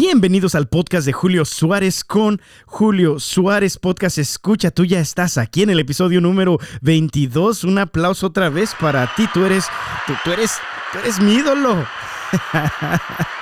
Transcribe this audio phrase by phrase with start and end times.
[0.00, 4.70] Bienvenidos al podcast de Julio Suárez con Julio Suárez Podcast Escucha.
[4.70, 7.64] Tú ya estás aquí en el episodio número 22.
[7.64, 9.26] Un aplauso otra vez para ti.
[9.34, 9.66] Tú eres,
[10.06, 10.52] tú, tú eres,
[10.92, 11.84] tú eres mi ídolo.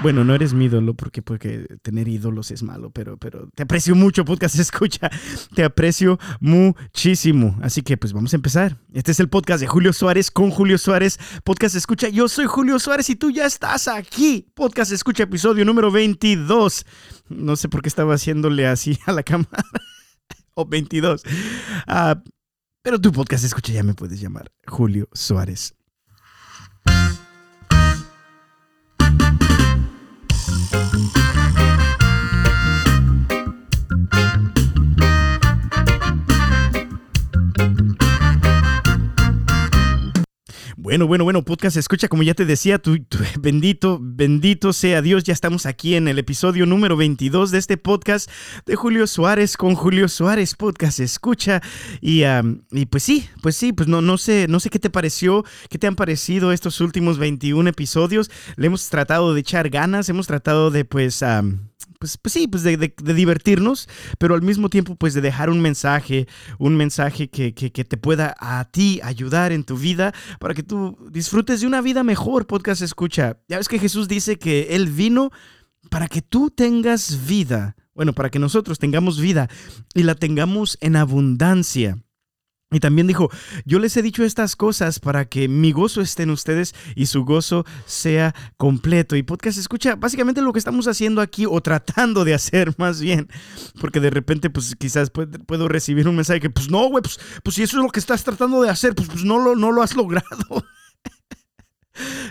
[0.00, 3.94] Bueno, no eres mi ídolo porque, porque tener ídolos es malo, pero, pero te aprecio
[3.94, 5.10] mucho, podcast escucha.
[5.54, 7.58] Te aprecio muchísimo.
[7.62, 8.78] Así que pues vamos a empezar.
[8.92, 11.18] Este es el podcast de Julio Suárez con Julio Suárez.
[11.44, 12.08] Podcast escucha.
[12.08, 14.48] Yo soy Julio Suárez y tú ya estás aquí.
[14.54, 16.86] Podcast escucha, episodio número 22.
[17.28, 19.64] No sé por qué estaba haciéndole así a la cámara.
[20.54, 21.22] o 22.
[21.86, 22.22] Ah,
[22.82, 25.74] pero tu podcast escucha ya me puedes llamar Julio Suárez.
[30.52, 32.01] Thank you.
[40.82, 42.82] Bueno, bueno, bueno, podcast escucha, como ya te decía,
[43.40, 48.28] bendito, bendito sea Dios, ya estamos aquí en el episodio número 22 de este podcast
[48.66, 51.62] de Julio Suárez con Julio Suárez, podcast escucha,
[52.00, 52.24] y,
[52.72, 55.78] y pues sí, pues sí, pues no, no sé, no sé qué te pareció, qué
[55.78, 60.72] te han parecido estos últimos 21 episodios, le hemos tratado de echar ganas, hemos tratado
[60.72, 61.22] de pues...
[62.02, 66.26] pues, pues, sí, pues de, divertirnos, pero al mismo tiempo pues de dejar un mensaje,
[66.58, 70.64] un mensaje que, que, que, te pueda a ti ayudar en tu vida para que
[70.64, 73.38] tú disfrutes de una vida mejor, podcast escucha.
[73.46, 75.30] Ya ves que Jesús dice que Él vino
[75.90, 79.48] para que tú tengas vida, bueno, para que nosotros tengamos vida
[79.94, 82.02] y la tengamos en abundancia.
[82.72, 83.30] Y también dijo,
[83.64, 87.24] yo les he dicho estas cosas para que mi gozo esté en ustedes y su
[87.24, 89.14] gozo sea completo.
[89.14, 93.28] Y podcast escucha básicamente lo que estamos haciendo aquí o tratando de hacer más bien.
[93.80, 97.56] Porque de repente pues quizás puedo recibir un mensaje que pues no, güey, pues, pues
[97.56, 99.82] si eso es lo que estás tratando de hacer, pues, pues no, lo, no lo
[99.82, 100.64] has logrado.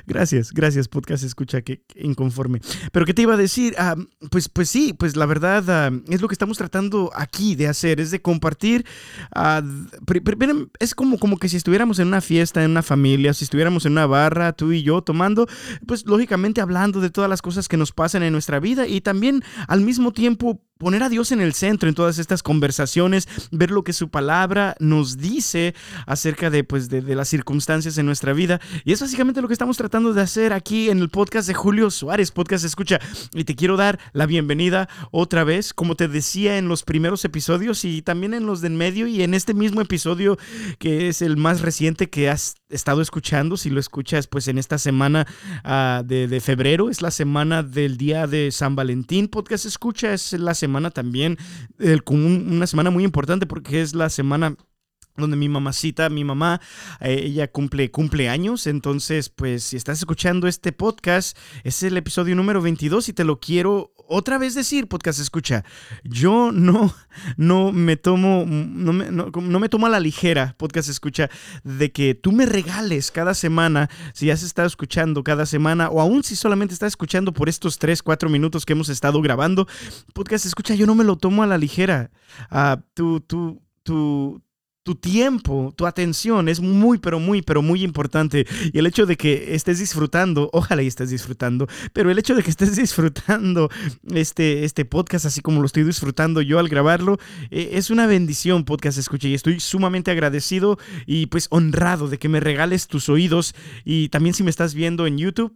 [0.08, 2.62] Gracias, gracias, podcast escucha que, inconforme.
[2.92, 3.76] Pero ¿qué te iba a decir?
[3.80, 7.68] Uh, pues, pues sí, pues la verdad uh, es lo que estamos tratando aquí de
[7.68, 8.86] hacer, es de compartir.
[9.36, 9.62] Uh,
[10.80, 13.94] es como, como que si estuviéramos en una fiesta, en una familia, si estuviéramos en
[13.94, 15.48] una barra, tú y yo tomando,
[15.86, 19.44] pues lógicamente hablando de todas las cosas que nos pasan en nuestra vida y también
[19.68, 23.84] al mismo tiempo poner a Dios en el centro en todas estas conversaciones, ver lo
[23.84, 25.76] que su palabra nos dice
[26.08, 28.60] acerca de, pues, de, las circunstancias en nuestra vida.
[28.84, 31.92] Y es básicamente lo que estamos tratando de hacer aquí en el podcast de Julio
[31.92, 33.00] Suárez, podcast escucha.
[33.36, 37.86] Y te quiero dar la bienvenida otra vez, como te decía en los primeros episodios
[37.86, 40.40] y también en los de en medio y en este mismo episodio
[40.80, 44.80] que es el más reciente que has estado escuchando, si lo escuchas pues en esta
[44.80, 45.28] semana
[45.64, 50.34] uh, de, de febrero, es la semana del día de San Valentín, podcast escucha, es
[50.34, 51.38] la semana semana también,
[52.16, 54.56] una semana muy importante porque es la semana
[55.22, 56.60] donde mi mamacita, mi mamá,
[57.00, 62.62] eh, ella cumple cumpleaños, entonces pues si estás escuchando este podcast, es el episodio número
[62.62, 65.64] 22 y te lo quiero otra vez decir, podcast escucha,
[66.04, 66.94] yo no,
[67.38, 71.30] no me tomo, no me, no me tomo a la ligera, podcast escucha,
[71.64, 76.24] de que tú me regales cada semana, si has estado escuchando cada semana, o aún
[76.24, 79.66] si solamente estás escuchando por estos 3, 4 minutos que hemos estado grabando,
[80.14, 82.12] podcast escucha, yo no me lo tomo a la ligera.
[82.52, 84.42] Uh, tú, tú, tú,
[84.92, 88.46] tu tiempo, tu atención es muy, pero muy, pero muy importante.
[88.74, 92.44] Y el hecho de que estés disfrutando, ojalá y estés disfrutando, pero el hecho de
[92.44, 93.70] que estés disfrutando
[94.14, 97.20] este, este podcast así como lo estoy disfrutando yo al grabarlo,
[97.52, 99.30] eh, es una bendición, podcast escucha.
[99.30, 103.56] Y estoy sumamente agradecido y pues honrado de que me regales tus oídos.
[103.86, 105.56] Y también si me estás viendo en YouTube,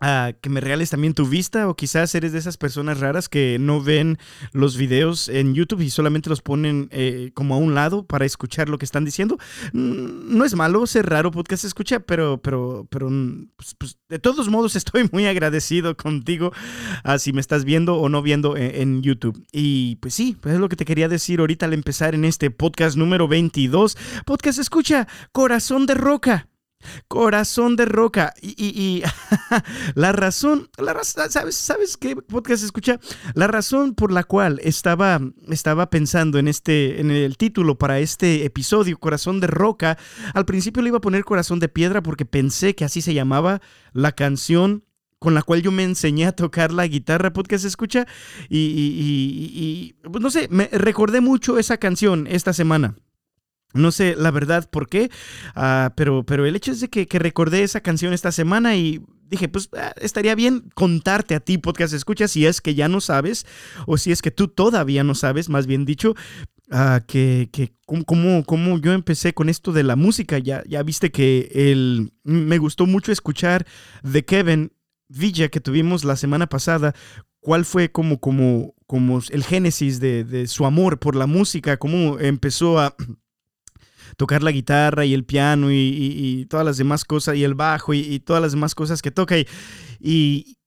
[0.00, 3.56] Uh, que me regales también tu vista o quizás eres de esas personas raras que
[3.58, 4.16] no ven
[4.52, 8.68] los videos en YouTube y solamente los ponen eh, como a un lado para escuchar
[8.68, 9.38] lo que están diciendo.
[9.72, 13.08] No es malo ser raro podcast escucha, pero, pero, pero
[13.56, 16.52] pues, pues, de todos modos estoy muy agradecido contigo
[17.04, 19.44] uh, si me estás viendo o no viendo en, en, YouTube.
[19.50, 22.52] Y pues sí, pues es lo que te quería decir ahorita al empezar en este
[22.52, 23.96] podcast número 22.
[24.24, 26.47] Podcast escucha, corazón de roca.
[27.08, 28.34] Corazón de roca.
[28.40, 29.02] Y,
[29.94, 33.00] la razón, la ¿sabes, ¿sabes qué podcast escucha?
[33.34, 38.44] La razón por la cual estaba, estaba pensando en, este, en el título para este
[38.44, 39.98] episodio, Corazón de roca,
[40.34, 43.60] al principio le iba a poner Corazón de piedra porque pensé que así se llamaba
[43.92, 44.84] la canción
[45.18, 48.06] con la cual yo me enseñé a tocar la guitarra, podcast escucha,
[48.48, 52.94] y, y pues no sé, me recordé mucho esa canción esta semana.
[53.74, 55.10] No sé la verdad por qué,
[55.54, 59.48] uh, pero, pero el hecho es de que, recordé esa canción esta semana y dije,
[59.48, 63.46] pues uh, estaría bien contarte a ti, podcast escucha, si es que ya no sabes
[63.86, 66.14] o si es que tú todavía no sabes, más bien dicho,
[66.70, 67.74] uh, que, que
[68.06, 70.38] cómo, cómo, yo empecé con esto de la música.
[70.38, 73.66] Ya, ya viste que el, me gustó mucho escuchar
[74.02, 74.72] de Kevin
[75.08, 76.94] Villa que tuvimos la semana pasada,
[77.40, 82.78] cuál fue como, como, como el génesis de, su amor por la música, cómo empezó
[82.78, 82.94] a
[84.18, 88.18] tocar la guitarra y el piano y, todas las demás cosas, y el bajo y,
[88.18, 89.46] todas las demás cosas que toca, y,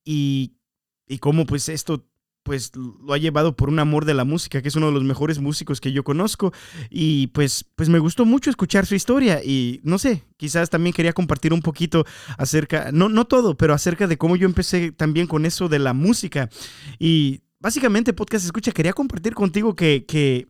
[0.06, 2.08] y, cómo pues esto
[2.44, 5.04] pues lo ha llevado por un amor de la música, que es uno de los
[5.04, 6.52] mejores músicos que yo conozco.
[6.90, 11.14] Y pues, pues me gustó mucho escuchar su historia y no sé, quizás también quería
[11.14, 12.04] compartir un poquito
[12.40, 15.94] acerca, no, no todo, pero acerca de cómo yo empecé también con eso de la
[15.94, 16.50] música.
[16.98, 20.48] Y básicamente, podcast escucha, quería compartir contigo que, que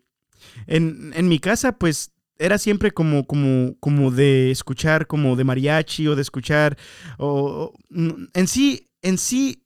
[0.67, 6.07] en, en mi casa, pues era siempre como, como, como de escuchar como de mariachi
[6.07, 6.77] o de escuchar,
[7.17, 9.61] o, en sí, en sí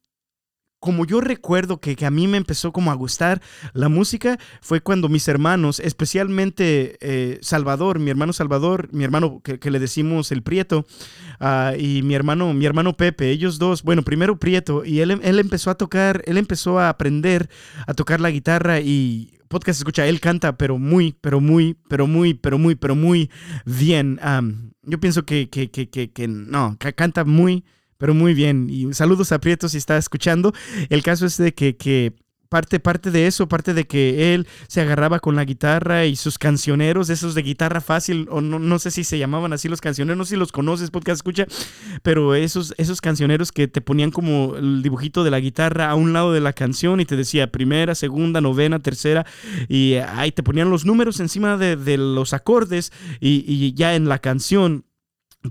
[0.85, 3.41] como yo recuerdo que, a mí me empezó como a gustar
[3.73, 9.71] la música fue cuando mis hermanos, especialmente eh, Salvador, mi hermano Salvador, mi hermano que,
[9.71, 10.85] le decimos el Prieto,
[11.39, 15.39] ah, y mi hermano, mi hermano Pepe, ellos dos, bueno, primero Prieto, y él, él
[15.39, 17.49] empezó a tocar, él empezó a aprender
[17.87, 22.33] a tocar la guitarra y podcast escucha, él canta, pero muy, pero muy, pero muy,
[22.33, 23.29] pero muy, pero muy
[23.65, 24.19] bien.
[24.83, 27.63] yo pienso que, que, que, que, no, canta muy,
[27.97, 28.67] pero muy bien.
[28.69, 30.53] Y saludos a Prieto si está escuchando.
[30.89, 32.13] El caso es de que, que
[32.49, 36.37] parte, parte de eso, parte de que él se agarraba con la guitarra y sus
[36.37, 40.17] cancioneros, esos de guitarra fácil, o no, no sé si se llamaban así los cancioneros,
[40.17, 41.45] no sé si los conoces, podcast escucha,
[42.03, 46.13] pero esos, esos cancioneros que te ponían como el dibujito de la guitarra a un
[46.13, 49.25] lado de la canción y te decía primera, segunda, novena, tercera,
[49.67, 54.07] y ahí te ponían los números encima de, de los acordes y, y ya en
[54.07, 54.85] la canción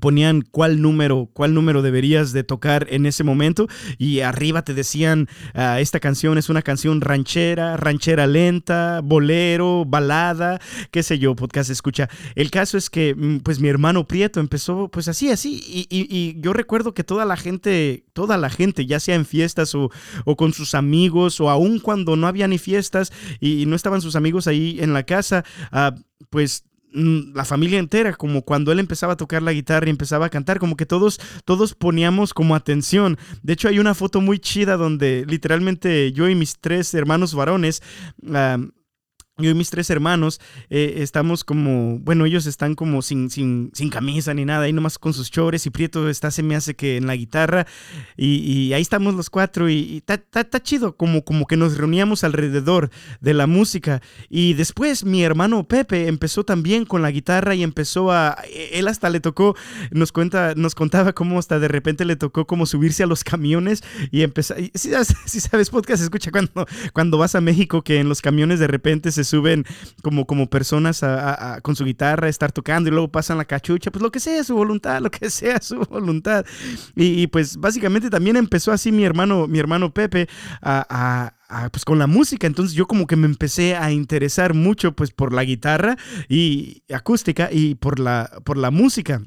[0.01, 3.69] ponían cuál número, cuál número deberías de tocar en ese momento
[3.99, 10.61] y arriba te decían ah, esta canción es una canción ranchera, ranchera lenta, bolero, balada,
[10.91, 12.09] qué sé yo, podcast escucha.
[12.35, 16.53] El caso es que mm, pues mi hermano Prieto empezó pues así, así y, yo
[16.53, 19.91] recuerdo que toda la gente, toda la gente, ya sea en fiestas o,
[20.37, 24.47] con sus amigos o aún cuando no había ni fiestas y, no estaban sus amigos
[24.47, 25.99] ahí en la casa, uh,
[26.29, 26.65] pues
[26.95, 30.61] la familia entera, como cuando él empezaba a tocar la guitarra y empezaba a cantar,
[30.61, 33.19] como que todos, todos poníamos como atención.
[33.43, 37.83] De hecho, hay una foto muy chida donde literalmente yo y mis tres hermanos varones
[39.37, 40.41] yo y mis tres hermanos
[40.71, 44.97] eh, estamos como, bueno, ellos están como sin, sin, sin, camisa ni nada, ahí nomás
[44.97, 47.67] con sus chores y Prieto está, se me hace que en la guitarra
[48.17, 52.91] y, ahí estamos los cuatro y está chido, como, como que nos reuníamos alrededor
[53.21, 54.01] de la música.
[54.29, 58.87] Y después mi hermano Pepe empezó también con la guitarra y empezó a, e, él
[58.87, 59.57] hasta le tocó,
[59.91, 63.83] nos cuenta, nos contaba cómo hasta de repente le tocó como subirse a los camiones
[64.13, 68.61] y empezar, si, sabes podcast, escucha cuando, cuando vas a México que en los camiones
[68.61, 69.65] de repente se suben
[70.03, 71.05] como, como personas
[71.63, 74.45] con su guitarra a estar tocando y luego pasan la cachucha, pues lo que sea
[74.45, 76.45] su voluntad, lo que sea su voluntad.
[76.95, 80.29] Y, pues básicamente también empezó así mi hermano, mi hermano Pepe
[80.63, 81.33] a,
[81.73, 82.47] pues con la música.
[82.47, 85.97] Entonces yo como que me empecé a interesar mucho pues por la guitarra
[86.29, 89.23] y acústica y por la, por la música.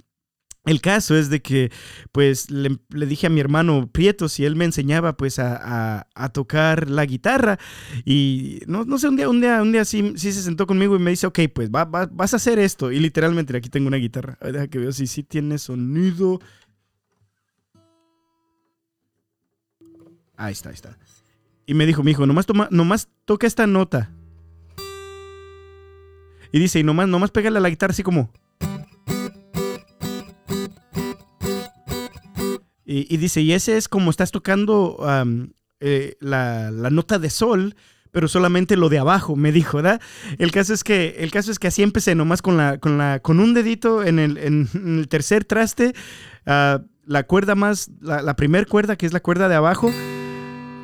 [0.67, 1.71] El caso es de que,
[2.11, 7.05] pues, le, dije a mi hermano Prieto si él me enseñaba, pues, a, tocar la
[7.05, 7.57] guitarra.
[8.03, 10.99] Y no, no, sé, un día, un día, un día sí, se sentó conmigo y
[10.99, 12.91] me dice, ok, pues, vas a hacer esto.
[12.91, 14.37] Y literalmente aquí tengo una guitarra.
[14.41, 16.41] deja que veo si sí tiene sonido.
[20.35, 20.97] Ahí está, ahí está.
[21.65, 24.11] Y me dijo, mi hijo, nomás, nomás toca esta nota.
[26.51, 28.31] Y dice, y nomás, nomás pégale a la guitarra así como...
[32.89, 35.05] Y, dice, y ese es como estás tocando
[35.81, 37.75] eh, la, nota de sol,
[38.11, 39.99] pero solamente lo de abajo, me dijo, ¿verdad?
[40.37, 43.19] El caso es que, el caso es que así empecé, nomás con, la, con, la,
[43.19, 45.93] con un dedito en el, en el tercer traste,
[46.45, 49.91] ah, la cuerda más, la, la primer cuerda, que es la cuerda de abajo,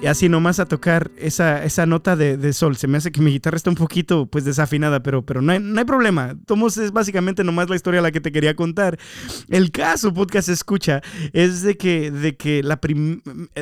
[0.04, 2.76] y así nomás a tocar esa, esa nota de, sol.
[2.76, 5.62] Se me hace que mi guitarra está un poquito pues desafinada, pero, pero no, hay,
[5.62, 6.36] no hay problema.
[6.46, 9.00] Tomos es básicamente nomás la historia la que te quería contar.
[9.48, 12.82] El caso, podcast escucha, es de que, de que la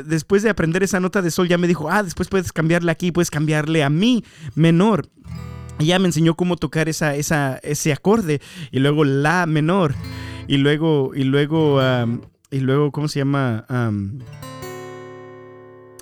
[0.03, 3.11] después de aprender esa nota de sol ya me dijo, ah, después puedes cambiarle aquí,
[3.11, 5.09] puedes cambiarle a mi menor.
[5.77, 9.93] Ya me enseñó cómo tocar esa, esa, ese acorde y luego la menor
[10.47, 11.79] y luego, y luego,
[12.49, 13.63] y luego, ¿cómo se llama?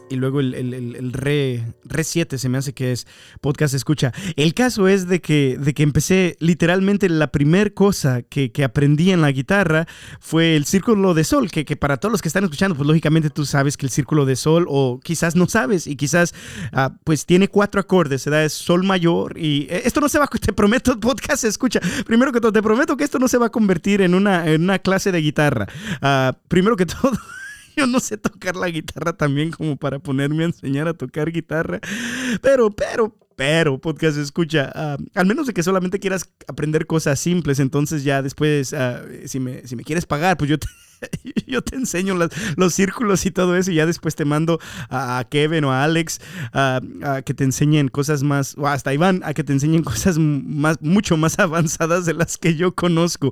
[0.09, 3.07] Y luego el, el, re, re 7 se me hace que es
[3.41, 4.11] podcast escucha.
[4.35, 9.21] El caso es de que, de que empecé literalmente la primera cosa que, aprendí en
[9.21, 9.87] la guitarra
[10.19, 13.29] fue el círculo de sol, que, que, para todos los que están escuchando, pues lógicamente
[13.29, 16.33] tú sabes que el círculo de sol o quizás no sabes y quizás
[16.73, 20.19] ah, pues tiene cuatro acordes, se da es sol mayor y eh, esto no se
[20.19, 23.47] va, te prometo, podcast escucha, primero que todo, te prometo que esto no se va
[23.47, 25.67] a convertir en una, en una clase de guitarra.
[26.01, 27.11] Ah, primero que todo...
[27.77, 31.79] yo no sé tocar la guitarra también como para ponerme a enseñar a tocar guitarra.
[32.41, 37.59] Pero, pero, pero, podcast escucha, ah, al menos de que solamente quieras aprender cosas simples,
[37.59, 40.67] entonces ya después, ah, si, me, si me quieres pagar, pues yo te,
[41.47, 42.15] yo te enseño
[42.55, 46.19] los círculos y todo eso y ya después te mando a, Kevin o a Alex
[46.53, 46.81] a,
[47.25, 51.17] que te enseñen cosas más, o hasta Iván, a que te enseñen cosas más, mucho
[51.17, 53.31] más avanzadas de las que yo conozco.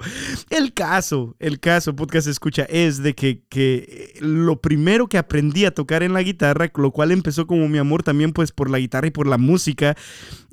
[0.50, 5.72] El caso, el caso, podcast escucha, es de que, que lo primero que aprendí a
[5.72, 9.08] tocar en la guitarra, lo cual empezó como mi amor también pues por la guitarra
[9.08, 9.96] y por la música,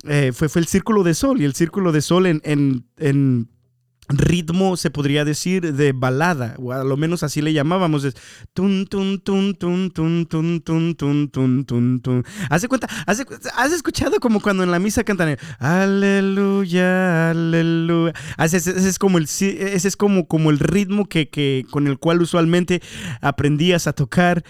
[0.07, 3.49] eh, fue, fue el círculo de sol y el círculo de sol en
[4.09, 8.03] ritmo, se podría decir, de balada, o a lo menos así le llamábamos.
[8.03, 8.15] Es
[8.53, 12.25] tun, tun, tun, tun, tun, tun, tun, tun, tun, tun, tun.
[12.49, 12.87] ¿Has cuenta?
[13.05, 18.13] ¿Has, escuchado como cuando en la misa cantan Aleluya, aleluya?
[18.37, 22.21] Ese, es como el, ese es como, como el ritmo que, que, con el cual
[22.21, 22.81] usualmente
[23.21, 24.43] aprendías a tocar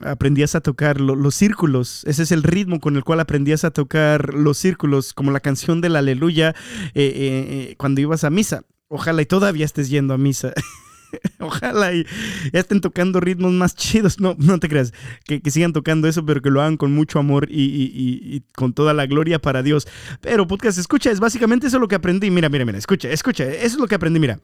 [0.00, 2.04] aprendías a tocar los círculos.
[2.06, 5.80] Ese es el ritmo con el cual aprendías a tocar los círculos, como la canción
[5.80, 6.54] del aleluya
[6.94, 8.62] eh, eh, eh, cuando ibas a misa.
[8.88, 10.52] Ojalá y todavía estés yendo a misa.
[11.40, 12.06] Ojalá y
[12.52, 14.20] estén tocando ritmos más chidos.
[14.20, 14.92] No, no te creas.
[15.24, 18.94] Que, sigan tocando eso, pero que lo hagan con mucho amor y, y, con toda
[18.94, 19.86] la gloria para Dios.
[20.20, 22.30] Pero podcast, escucha, es básicamente eso lo que aprendí.
[22.30, 23.44] Mira, mira, mira, escucha, escucha.
[23.44, 24.40] Eso es lo que aprendí, mira.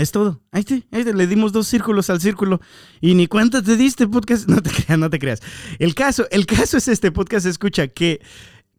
[0.00, 0.40] Es todo.
[0.50, 2.60] Ahí te, ahí te, le dimos dos círculos al círculo
[3.00, 4.48] y ni cuenta te diste podcast.
[4.48, 5.40] No te creas, no te creas.
[5.78, 8.20] El caso, el caso es este podcast, escucha que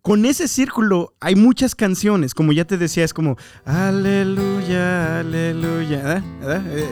[0.01, 6.63] con ese círculo hay muchas canciones, como ya te decía, es como aleluya, aleluya, ¿verdad?
[6.69, 6.89] Eh,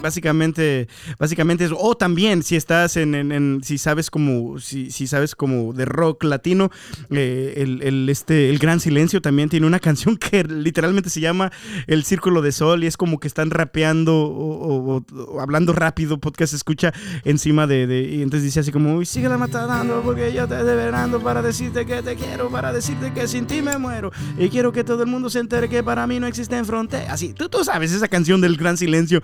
[0.00, 1.76] básicamente, básicamente eso.
[1.78, 6.70] O también, si estás en, si sabes como, si, sabes como de rock latino,
[7.10, 11.52] eh, el, este, el Gran Silencio también tiene una canción que literalmente se llama
[11.86, 15.04] El Círculo de Sol y es como que están rapeando o,
[15.40, 16.92] hablando rápido, podcast escucha
[17.24, 21.42] encima de, y entonces dice así como, sigue la matando porque yo te deberando para
[21.42, 25.02] decirte que te quiero, para decirte que sin ti me muero y quiero que todo
[25.02, 27.12] el mundo se entere que para mí no existen fronteras.
[27.12, 29.22] Así, tú, tú sabes esa canción del Gran Silencio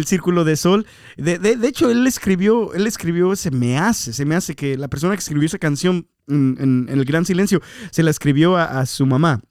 [0.00, 0.86] del Círculo de Sol.
[1.16, 4.88] De, de, hecho, él escribió, él escribió, se me hace, se me hace que la
[4.88, 9.42] persona que escribió esa canción en, El Gran Silencio se la escribió a, su mamá.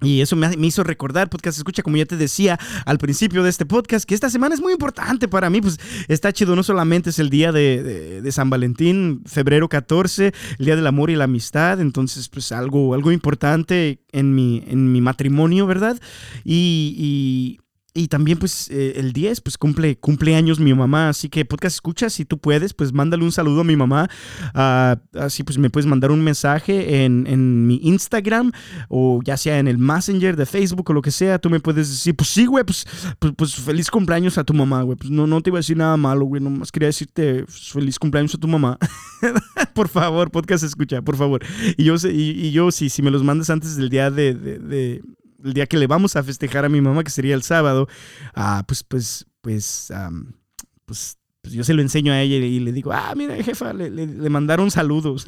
[0.00, 3.66] Y eso me, hizo recordar, podcast escucha, como ya te decía al principio de este
[3.66, 7.20] podcast, que esta semana es muy importante para mí, pues está chido, no solamente es
[7.20, 11.80] el día de, de, San Valentín, febrero 14, el día del amor y la amistad,
[11.80, 16.00] entonces pues algo, algo importante en mi, en mi matrimonio, ¿verdad?
[16.44, 17.60] y,
[17.94, 21.10] y también, pues, eh, el 10, pues, cumple, años mi mamá.
[21.10, 24.08] Así que, podcast escucha, si tú puedes, pues, mándale un saludo a mi mamá.
[24.54, 28.52] Ah, así, pues, me puedes mandar un mensaje en, en, mi Instagram
[28.88, 31.38] o ya sea en el Messenger de Facebook o lo que sea.
[31.38, 32.86] Tú me puedes decir, pues, sí, güey, pues,
[33.18, 34.96] pues, pues, feliz cumpleaños a tu mamá, güey.
[34.96, 36.42] Pues, no, no te iba a decir nada malo, güey.
[36.42, 38.78] Nomás quería decirte pues, feliz cumpleaños a tu mamá.
[39.74, 41.44] por favor, podcast escucha, por favor.
[41.76, 45.02] Y yo, y, y yo si, si me los mandas antes del día de
[45.44, 47.88] el día que le vamos a festejar a mi mamá, que sería el sábado,
[48.34, 49.92] ah, pues, pues, pues,
[50.84, 54.06] pues pues yo se lo enseño a ella y le digo, ah, mira, jefa, le,
[54.30, 55.26] mandaron saludos.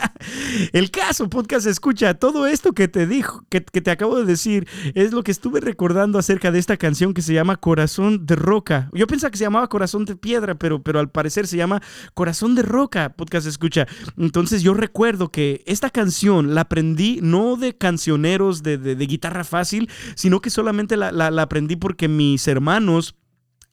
[0.72, 5.12] El caso, podcast, escucha, todo esto que te dijo, que, te acabo de decir, es
[5.12, 8.88] lo que estuve recordando acerca de esta canción que se llama Corazón de Roca.
[8.94, 11.82] Yo pensaba que se llamaba Corazón de Piedra, pero, pero al parecer se llama
[12.14, 13.86] Corazón de Roca, podcast, escucha.
[14.16, 20.40] Entonces yo recuerdo que esta canción la aprendí no de cancioneros de, guitarra fácil, sino
[20.40, 23.16] que solamente la aprendí porque mis hermanos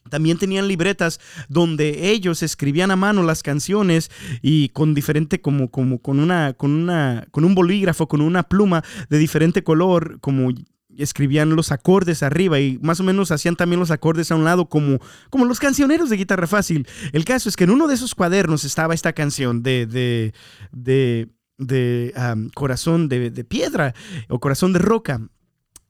[0.09, 4.11] también tenían libretas donde ellos escribían a mano las canciones
[4.41, 8.83] y con diferente como como con una con una con un bolígrafo, con una pluma
[9.09, 10.51] de diferente color, como
[11.03, 14.67] escribían los acordes arriba y más o menos hacían también los acordes a un lado
[14.67, 14.99] como,
[15.29, 16.87] como los cancioneros de guitarra fácil.
[17.13, 20.33] El caso es que en uno de esos cuadernos estaba esta canción de, de,
[20.71, 22.13] de, de
[22.53, 23.93] corazón de, de, piedra
[24.27, 25.21] o corazón de roca.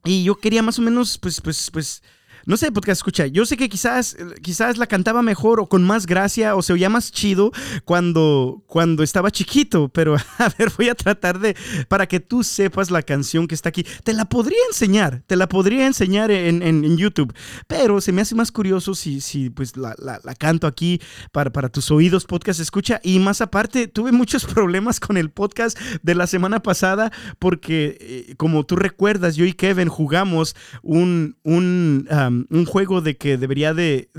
[0.05, 2.03] Y yo quería más o menos, pues, pues, pues,
[2.49, 6.07] no sé, podcast escucha, yo sé que quizás, quizás la cantaba mejor o con más
[6.07, 7.51] gracia o se oía más chido
[7.85, 11.55] cuando, cuando estaba chiquito, pero a ver, voy a tratar de,
[11.89, 15.47] para que tú sepas la canción que está aquí, te la podría enseñar, te la
[15.47, 17.35] podría enseñar en, YouTube,
[17.67, 20.99] pero se me hace más curioso si, si pues la, la, canto aquí
[21.31, 25.79] para, para tus oídos, podcast escucha, y más aparte, tuve muchos problemas con el podcast
[26.01, 32.07] de la semana pasada porque, eh, como tú recuerdas, yo y Kevin jugamos un, un
[32.49, 34.09] un juego de que debería de,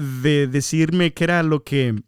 [0.50, 2.02] decirme qué era lo que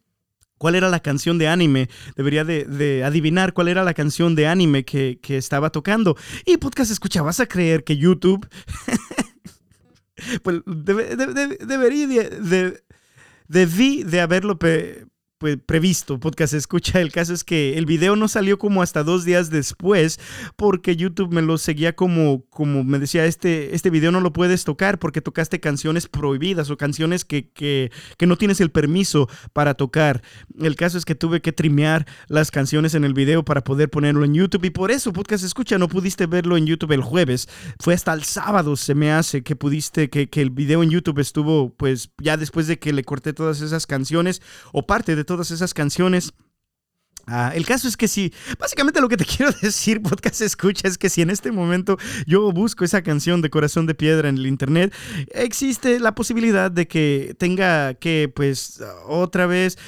[0.59, 4.85] cuál era la canción de anime, debería de, adivinar cuál era la canción de anime
[4.85, 6.16] que, estaba tocando.
[6.47, 8.49] Y podcast escucha, vas a creer que YouTube,
[10.42, 12.81] pues debería de,
[13.49, 14.59] debí de haberlo
[15.66, 17.00] previsto, podcast escucha.
[17.00, 20.20] El caso es que el video no salió como hasta dos días después
[20.56, 24.64] porque YouTube me lo seguía como, como me decía, este, este video no lo puedes
[24.64, 29.75] tocar porque tocaste canciones prohibidas o canciones que, que, que no tienes el permiso para
[29.75, 30.22] tocar.
[30.58, 34.25] El caso es que tuve que trimear las canciones en el video para poder ponerlo
[34.25, 37.49] en YouTube y por eso, podcast escucha, no pudiste verlo en YouTube el jueves.
[37.78, 41.18] Fue hasta el sábado, se me hace, que pudiste, que, que el video en YouTube
[41.18, 45.50] estuvo, pues ya después de que le corté todas esas canciones o parte de todas
[45.50, 46.34] esas canciones.
[47.26, 50.98] Ah, el caso es que si, básicamente lo que te quiero decir, podcast escucha, es
[50.98, 51.96] que si en este momento
[52.26, 54.92] yo busco esa canción de Corazón de Piedra en el Internet,
[55.32, 59.78] existe la posibilidad de que tenga que, pues, otra vez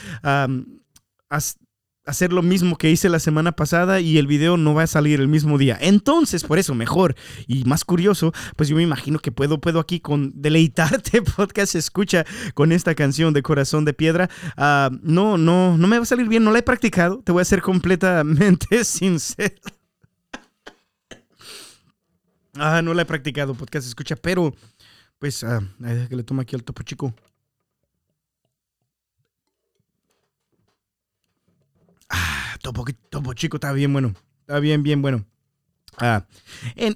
[2.05, 5.21] hacer lo mismo que hice la semana pasada y el video no va a salir
[5.21, 5.79] el mismo día.
[5.81, 7.15] Entonces, por eso, mejor
[7.47, 12.25] y más curioso, pues yo me imagino que puedo, puedo aquí con deleitarte, podcast, escucha
[12.55, 14.29] con esta canción de Corazón de Piedra.
[14.57, 17.43] Ah, no, no, no me va a salir bien, no la he practicado, te voy
[17.43, 19.55] a ser completamente sincero.
[22.57, 24.55] Ah, no la he practicado, podcast, escucha, pero
[25.19, 25.61] pues, ah,
[26.09, 27.15] que le toma aquí al topo chico.
[32.65, 34.15] Topo, Topo Chico está bien bueno.
[34.41, 35.27] Está bien, bien bueno.
[35.99, 36.25] Ah,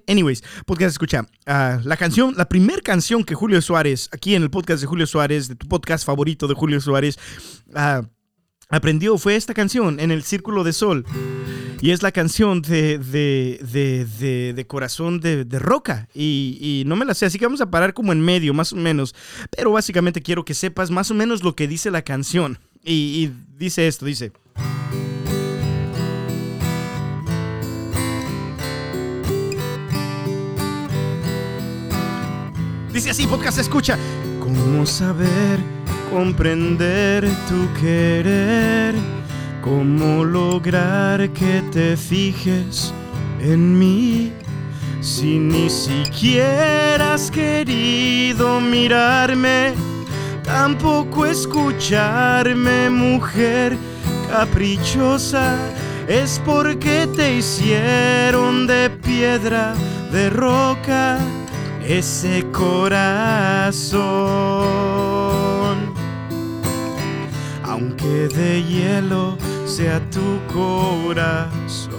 [0.09, 1.27] anyways, podcast escucha.
[1.47, 5.07] Ah, la canción, la primera canción que Julio Suárez, aquí en el podcast de Julio
[5.07, 7.19] Suárez, de tu podcast favorito de Julio Suárez,
[7.75, 8.01] ah,
[8.71, 11.05] aprendió fue esta canción, En el Círculo de Sol.
[11.83, 16.09] Y es la canción de, de, de, Corazón de, Roca.
[16.15, 18.73] Y, y, no me la sé, así que vamos a parar como en medio, más
[18.73, 19.15] o menos.
[19.55, 22.59] Pero básicamente quiero que sepas más o menos lo que dice la canción.
[22.83, 24.33] Y dice esto, dice.
[32.99, 33.97] Dice así, podcast escucha.
[34.41, 35.61] ¿Cómo saber,
[36.11, 38.93] comprender tu querer?
[39.63, 42.93] ¿Cómo lograr que te fijes
[43.39, 44.33] en mí?
[45.01, 49.75] Si ni siquiera has querido mirarme,
[50.43, 53.77] tampoco escucharme, mujer
[54.29, 55.57] caprichosa,
[56.09, 59.77] es porque te hicieron de piedra,
[60.11, 61.21] de roca
[61.89, 63.99] ese corazón.
[67.65, 71.95] Aunque de hielo sea tu corazón,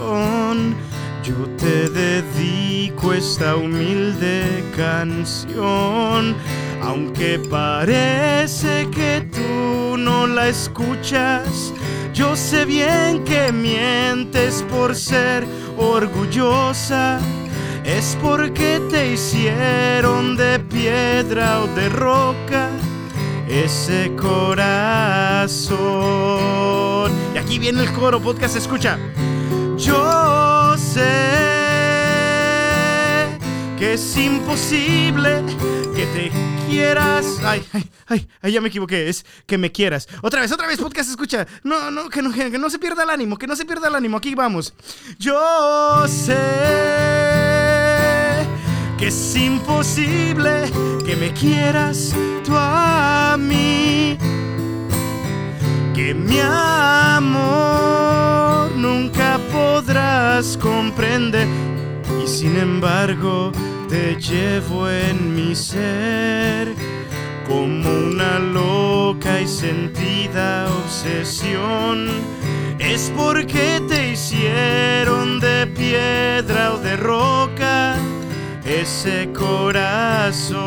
[1.24, 6.36] yo te dedico esta humilde canción.
[6.82, 11.74] Aunque parece que tú no la escuchas,
[12.14, 15.44] yo sé bien que mientes por ser
[15.76, 17.20] orgullosa
[17.84, 22.70] es porque te hicieron de piedra o de roca
[23.48, 25.80] ese corazón.
[27.34, 28.98] Y aquí viene el coro, podcast escucha.
[29.76, 31.00] Yo sé
[33.78, 35.42] que es imposible
[35.96, 36.30] que te
[36.68, 37.40] quieras.
[37.42, 39.08] Ay, ay, ay, ay, ya me equivoqué.
[39.08, 40.06] Es que me quieras.
[40.22, 41.46] Otra vez, otra vez, podcast, escucha.
[41.64, 43.94] No, no, que no, que no se pierda el ánimo, que no se pierda el
[43.94, 44.18] ánimo.
[44.18, 44.74] Aquí vamos.
[45.18, 47.49] Yo sé
[49.00, 50.70] que es imposible
[51.06, 54.18] que me quieras tú a mí,
[55.94, 57.40] que mi amor
[58.76, 61.48] nunca podrás comprender
[62.22, 63.52] y sin embargo
[63.88, 66.74] te llevo en mi ser
[67.48, 72.10] como una loca y sentida obsesión.
[72.78, 77.96] Es porque te hicieron de piedra o de roca
[78.70, 80.60] ese corazón,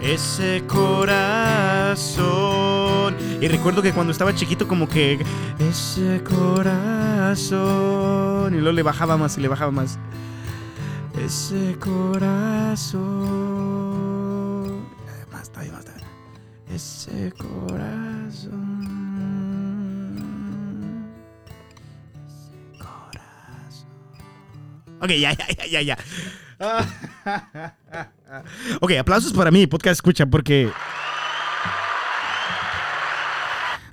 [0.00, 2.06] ese corazón.
[3.40, 5.18] Y recuerdo que cuando estaba chiquito como que
[5.58, 7.54] ese corazón
[8.54, 9.98] y luego le bajaba más y le bajaba más.
[11.18, 13.00] Ese corazón.
[15.52, 15.86] Todavía más.
[16.72, 18.95] Ese corazón.
[25.00, 25.96] Ok, ya, ya, ya, ya, ya.
[28.80, 30.70] ok, aplausos para mí, podcast escucha, porque...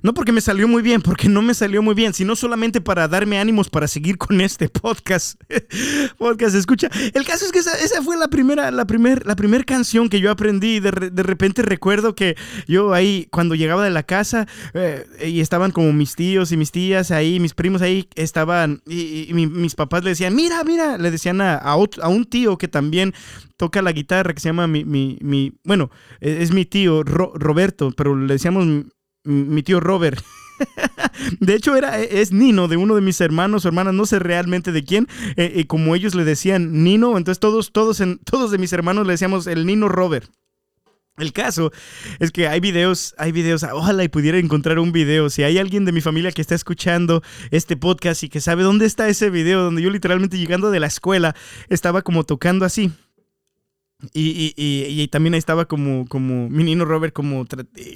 [0.04, 3.08] No porque me salió muy bien, porque no me salió muy bien, sino solamente para
[3.08, 5.40] darme ánimos para seguir con este podcast.
[6.18, 6.90] podcast, escucha.
[7.14, 10.30] El caso es que esa, fue la primera, la primer, la primera canción que yo
[10.30, 10.78] aprendí.
[10.78, 12.36] De, de, repente recuerdo que
[12.66, 16.70] yo ahí, cuando llegaba de la casa, eh, y estaban como mis tíos y mis
[16.70, 21.40] tías ahí, mis primos ahí, estaban, y, mis papás le decían, mira, mira, le decían
[21.40, 23.14] a, a, un tío que también
[23.56, 25.90] toca la guitarra, que se llama mi, mi, mi bueno,
[26.20, 28.66] e, es mi tío Roberto, pero le decíamos
[29.24, 30.22] mi tío Robert.
[31.40, 34.18] De hecho, era, e, es Nino, de uno de mis hermanos o hermanas, no sé
[34.18, 35.08] realmente de quién.
[35.36, 39.06] Eh, y como ellos le decían Nino, entonces todos, todos, en, todos de mis hermanos
[39.06, 40.30] le decíamos el Nino Robert.
[41.16, 41.70] El caso
[42.18, 45.30] es que hay videos, hay videos, ojalá y pudiera encontrar un video.
[45.30, 48.86] Si hay alguien de mi familia que está escuchando este podcast y que sabe dónde
[48.86, 51.36] está ese video, donde yo literalmente llegando de la escuela
[51.68, 52.90] estaba como tocando así.
[54.12, 57.46] Y, y, y, también estaba como, como mi niño Robert como,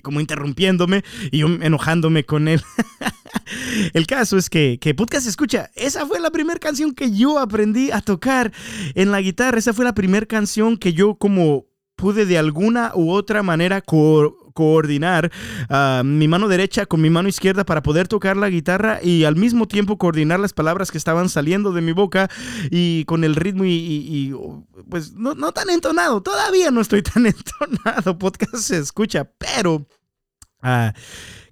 [0.03, 2.63] como interrumpiéndome y yo enojándome con él.
[3.95, 7.91] El caso es que, que Podcast Escucha, esa fue la primera canción que yo aprendí
[7.91, 8.53] a tocar
[8.95, 9.59] en la guitarra.
[9.59, 11.67] Esa fue la primera canción que yo como
[11.97, 13.81] pude de alguna u otra manera
[14.59, 15.31] coordinar
[15.69, 19.37] ah, mi mano derecha con mi mano izquierda para poder tocar la guitarra y al
[19.37, 22.29] mismo tiempo coordinar las palabras que estaban saliendo de mi boca
[22.69, 24.35] y con el ritmo y,
[24.91, 29.87] pues no, no, tan entonado, todavía no estoy tan entonado, podcast se escucha, pero...
[30.61, 30.91] Uh,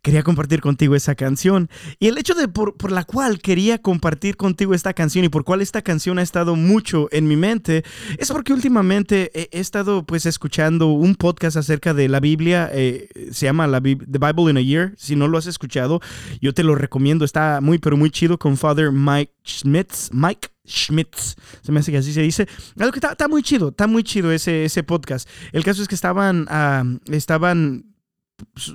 [0.06, 1.68] quería compartir contigo esa canción.
[1.98, 5.62] Y el hecho de por, la cual quería compartir contigo esta canción y por cual
[5.62, 7.82] esta canción ha estado mucho en mi mente
[8.16, 12.70] es porque últimamente he, estado pues escuchando un podcast acerca de la Biblia.
[12.72, 14.94] Eh, se llama la The Bible in a Year.
[14.96, 16.00] Si no lo has escuchado,
[16.40, 17.24] yo te lo recomiendo.
[17.24, 20.10] Está muy pero muy chido con Father Mike Schmitz.
[20.12, 22.46] Mike Schmitz, se me hace que así se dice.
[22.78, 25.28] Algo que está, muy chido, está muy chido ese, ese podcast.
[25.50, 27.95] El caso es que estaban, ah, estaban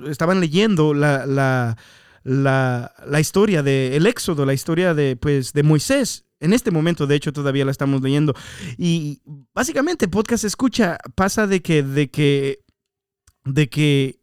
[0.08, 1.76] estaban leyendo la, la,
[2.24, 6.24] la, historia del Éxodo, la historia de, pues, de Moisés.
[6.40, 8.34] En este momento, de hecho, todavía la estamos leyendo.
[8.76, 9.20] Y
[9.54, 12.64] básicamente, podcast escucha, pasa de que, de que,
[13.44, 14.20] de que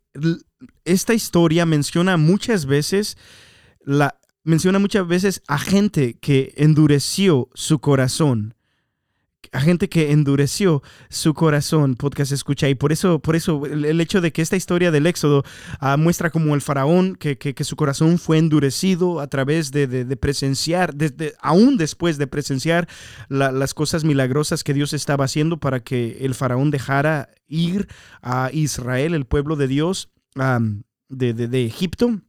[0.83, 3.17] esta historia menciona muchas veces
[3.81, 8.55] la, menciona muchas veces a gente que endureció su corazón
[9.51, 14.21] a gente que endureció su corazón, podcast escucha, y por eso, por eso el, hecho
[14.21, 15.43] de que esta historia del Éxodo
[15.79, 20.17] ah, muestra como el faraón, que, que, su corazón fue endurecido a través de, de,
[20.17, 22.87] presenciar, desde, aún después de presenciar
[23.29, 27.87] las cosas milagrosas que Dios estaba haciendo para que el faraón dejara ir
[28.21, 30.09] a Israel, el pueblo de Dios,
[31.09, 32.21] de, de Egipto.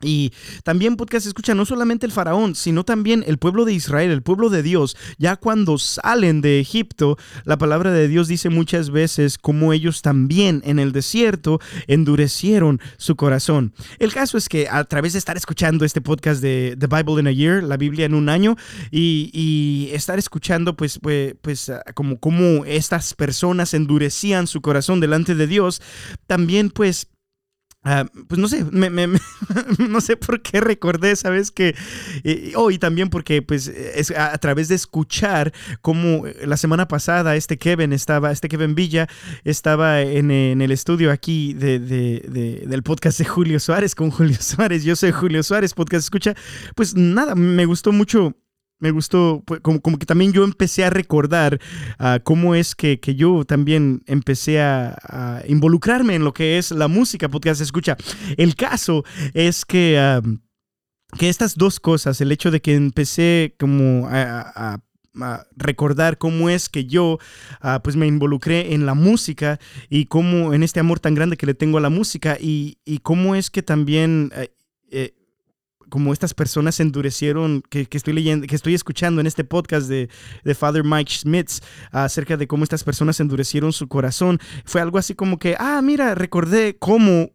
[0.00, 0.32] Y
[0.62, 4.48] también podcast escucha no solamente el faraón, sino también el pueblo de Israel, el pueblo
[4.48, 4.96] de Dios.
[5.18, 10.62] Ya cuando salen de Egipto, la palabra de Dios dice muchas veces como ellos también
[10.64, 13.72] en el desierto endurecieron su corazón.
[13.98, 17.26] El caso es que a través de estar escuchando este podcast de The Bible in
[17.26, 18.56] a Year, la Biblia en un año,
[18.90, 25.46] y, estar escuchando pues, pues, pues como, como estas personas endurecían su corazón delante de
[25.46, 25.82] Dios,
[26.26, 27.08] también pues
[27.84, 28.64] Ah, pues no sé,
[29.78, 31.76] no sé por qué recordé, sabes que
[32.56, 37.56] hoy oh, también porque pues es a, través de escuchar cómo la semana pasada este
[37.56, 39.08] Kevin estaba, este Kevin Villa
[39.44, 44.82] estaba en, el estudio aquí de, del podcast de Julio Suárez con Julio Suárez.
[44.82, 46.34] Yo soy Julio Suárez, podcast escucha.
[46.74, 48.34] Pues nada, me gustó mucho
[48.78, 51.60] me gustó, pues, como, como, que también yo empecé a recordar
[51.98, 56.88] uh, cómo es que, que, yo también empecé a, involucrarme en lo que es la
[56.88, 57.96] música podcast escucha.
[58.36, 64.08] El caso es que, uh, que estas dos cosas, el hecho de que empecé como
[64.08, 64.80] a,
[65.56, 67.18] recordar cómo es que yo
[67.64, 71.46] uh, pues me involucré en la música y cómo en este amor tan grande que
[71.46, 74.52] le tengo a la música y, y cómo es que también eh,
[74.92, 75.17] eh
[75.88, 80.08] como estas personas endurecieron, que, estoy leyendo, que estoy escuchando en este podcast de,
[80.44, 84.38] de Father Mike Schmitz acerca de cómo estas personas endurecieron su corazón.
[84.64, 87.30] Fue algo así como que, ah, mira, recordé cómo,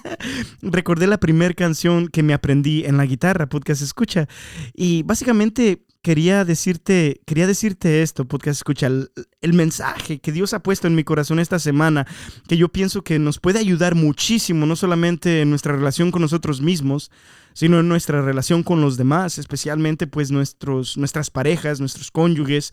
[0.62, 4.28] recordé la primera canción que me aprendí en la guitarra, podcast escucha.
[4.74, 10.62] Y básicamente quería decirte, quería decirte esto, podcast escucha, el, el, mensaje que Dios ha
[10.62, 12.06] puesto en mi corazón esta semana,
[12.46, 16.60] que yo pienso que nos puede ayudar muchísimo, no solamente en nuestra relación con nosotros
[16.60, 17.10] mismos,
[17.54, 22.72] sino en nuestra relación con los demás, especialmente pues nuestros, nuestras parejas, nuestros cónyuges,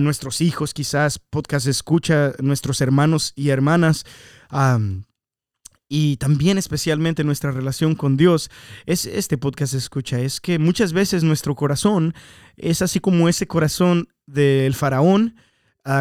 [0.00, 4.04] nuestros hijos quizás, podcast escucha, nuestros hermanos y hermanas.
[5.88, 8.50] y también especialmente nuestra relación con Dios,
[8.86, 12.14] es este podcast escucha, es que muchas veces nuestro corazón
[12.56, 15.36] es así como ese corazón del faraón,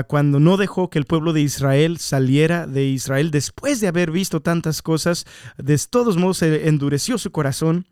[0.08, 4.42] cuando no dejó que el pueblo de Israel saliera de Israel después de haber visto
[4.42, 5.26] tantas cosas,
[5.58, 7.86] de todos modos se endureció su corazón,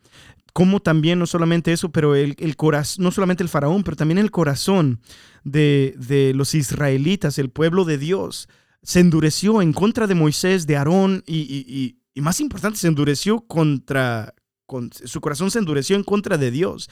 [0.53, 4.31] como también no solamente eso, pero el, corazón, no solamente el faraón, pero también el
[4.31, 5.01] corazón
[5.43, 8.47] de, de los israelitas, el pueblo de Dios,
[8.83, 14.33] se endureció en contra de Moisés, de Aarón y, y, más importante, se endureció contra,
[14.65, 16.89] con, su corazón se endureció en contra de Dios.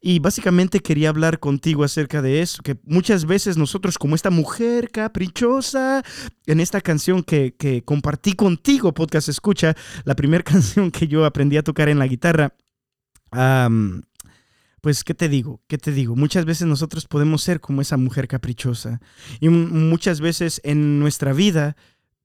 [0.00, 4.90] Y básicamente quería hablar contigo acerca de eso, que muchas veces nosotros como esta mujer
[4.90, 6.02] caprichosa,
[6.46, 11.58] en esta canción que, que compartí contigo, podcast escucha, la primera canción que yo aprendí
[11.58, 12.54] a tocar en la guitarra,
[14.80, 15.62] pues, ¿qué te digo?
[15.66, 16.16] ¿Qué te digo?
[16.16, 19.00] Muchas veces nosotros podemos ser como esa mujer caprichosa.
[19.38, 21.76] Y muchas veces en nuestra vida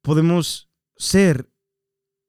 [0.01, 1.49] podemos ser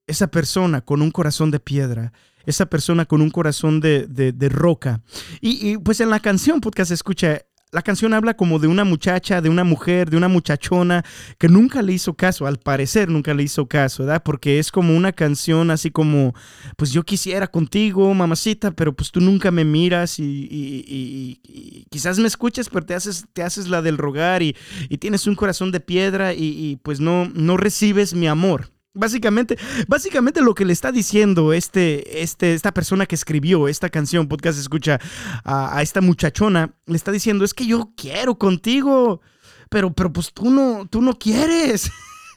[0.05, 2.13] esa persona con un corazón de piedra,
[2.47, 5.01] esa persona con un corazón de, de, roca.
[5.41, 9.41] Y, y, pues en la canción podcast escucha, la canción habla como de una muchacha,
[9.41, 11.03] de una mujer, de una muchachona
[11.37, 14.23] que nunca le hizo caso, al parecer nunca le hizo caso, ¿verdad?
[14.23, 16.33] Porque es como una canción así como,
[16.77, 21.41] pues yo quisiera contigo, mamacita, pero pues tú nunca me miras y,
[21.89, 24.55] quizás me escuches, pero te haces, te haces la del rogar y,
[24.99, 28.71] tienes un corazón de piedra y, pues no, no recibes mi amor.
[28.97, 29.57] Básicamente,
[29.87, 34.59] básicamente lo que le está diciendo este, este, esta persona que escribió esta canción, podcast
[34.59, 34.99] escucha,
[35.43, 39.21] a, esta muchachona, le está diciendo, es que yo quiero contigo,
[39.69, 41.91] pero, pero pues tú no, tú no quieres.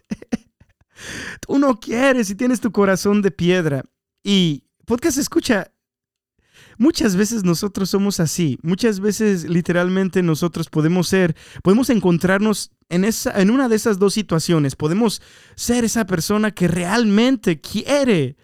[1.41, 3.85] tú no quieres y tienes tu corazón de piedra.
[4.23, 5.73] Y podcast escucha,
[6.81, 13.39] Muchas veces nosotros somos así, muchas veces literalmente nosotros podemos ser, podemos encontrarnos en, esa,
[13.39, 15.21] en una de esas dos situaciones, podemos
[15.57, 18.39] ser esa persona que realmente quiere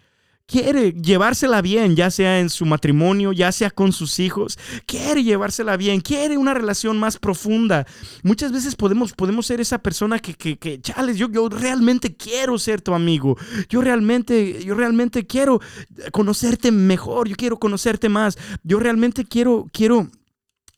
[0.47, 5.75] quiere llevársela bien, ya sea en su matrimonio, ya sea con sus hijos, quiere llevársela
[5.77, 7.85] bien, quiere una relación más profunda.
[8.23, 12.57] Muchas veces podemos, podemos ser esa persona que, que, que chales, yo, yo realmente quiero
[12.57, 13.37] ser tu amigo,
[13.69, 15.59] yo realmente, yo realmente quiero
[16.11, 20.09] conocerte mejor, yo quiero conocerte más, yo realmente quiero, quiero...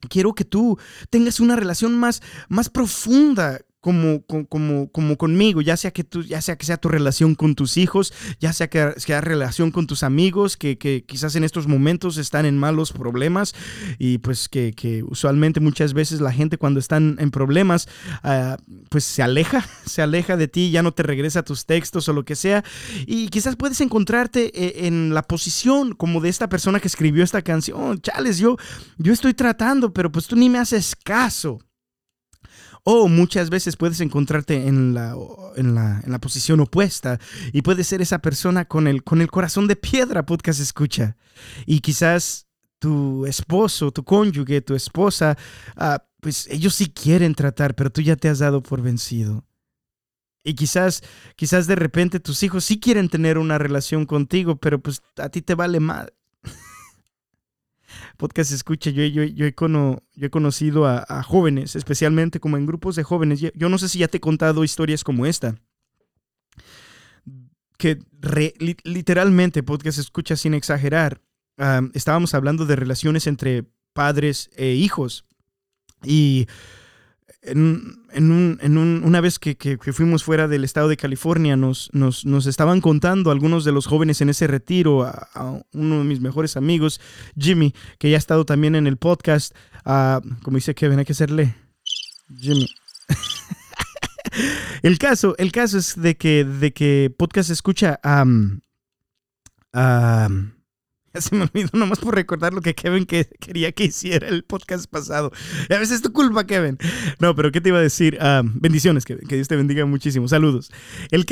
[0.08, 0.80] Quiero que tú
[1.10, 6.42] tengas una relación más, más profunda como, como, como conmigo, ya sea que tú, ya
[6.42, 10.04] sea que sea tu relación con tus hijos, ya sea que sea relación con tus
[10.04, 13.56] amigos, que, que quizás en estos momentos están en malos problemas
[13.98, 17.88] y pues que, que usualmente muchas veces la gente cuando están en problemas,
[18.24, 18.58] uh,
[18.90, 22.26] pues se aleja, se aleja de ti, ya no te regresa tus textos o lo
[22.26, 22.66] que sea
[23.06, 27.42] y quizás puedes encontrarte eh, en la posición como de esta persona que escribió esta
[27.42, 28.58] canción, chales, yo,
[28.98, 31.60] yo estoy tratando, pero pues tú ni me haces caso.
[32.84, 35.16] O muchas veces puedes encontrarte en la,
[35.56, 37.20] en la, posición opuesta
[37.52, 41.16] y puedes ser esa persona con el, con el corazón de piedra, podcast escucha.
[41.66, 42.48] Y quizás
[42.80, 45.38] tu esposo, tu cónyuge, tu esposa,
[45.76, 49.46] ah, pues ellos sí quieren tratar, pero tú ya te has dado por vencido.
[50.44, 51.04] Y quizás,
[51.36, 55.42] quizás de repente tus hijos sí quieren tener una relación contigo, pero pues a ti
[55.42, 56.14] te vale mal
[58.20, 62.98] podcast escucha, yo, yo, yo, he, yo he conocido a, jóvenes, especialmente como en grupos
[62.98, 63.40] de jóvenes.
[63.40, 65.56] Yo, no sé si ya te he contado historias como esta.
[67.78, 67.98] Que
[68.84, 71.22] literalmente, podcast escucha sin exagerar,
[71.94, 75.26] estábamos hablando de relaciones entre padres e hijos.
[76.04, 76.48] Y
[77.42, 78.32] en, en,
[78.78, 82.82] un, una vez que, que, fuimos fuera del estado de California, nos, nos, nos, estaban
[82.82, 87.00] contando algunos de los jóvenes en ese retiro, a, uno de mis mejores amigos,
[87.38, 89.56] Jimmy, que ya ha estado también en el podcast,
[90.44, 91.56] como dice Kevin, hay que hacerle
[92.38, 92.68] Jimmy.
[94.84, 98.00] el, caso, el caso es de que, de que podcast escucha
[101.14, 101.22] a...
[101.22, 105.32] se me olvidó nomás por recordar lo que Kevin quería que hiciera el podcast pasado.
[105.70, 106.78] A veces es tu culpa, Kevin.
[107.20, 108.18] No, pero ¿qué te iba a decir?
[108.22, 109.06] Ah, bendiciones.
[109.06, 110.28] Que Dios te bendiga muchísimo.
[110.28, 110.72] Saludos.
[111.12, 111.26] El,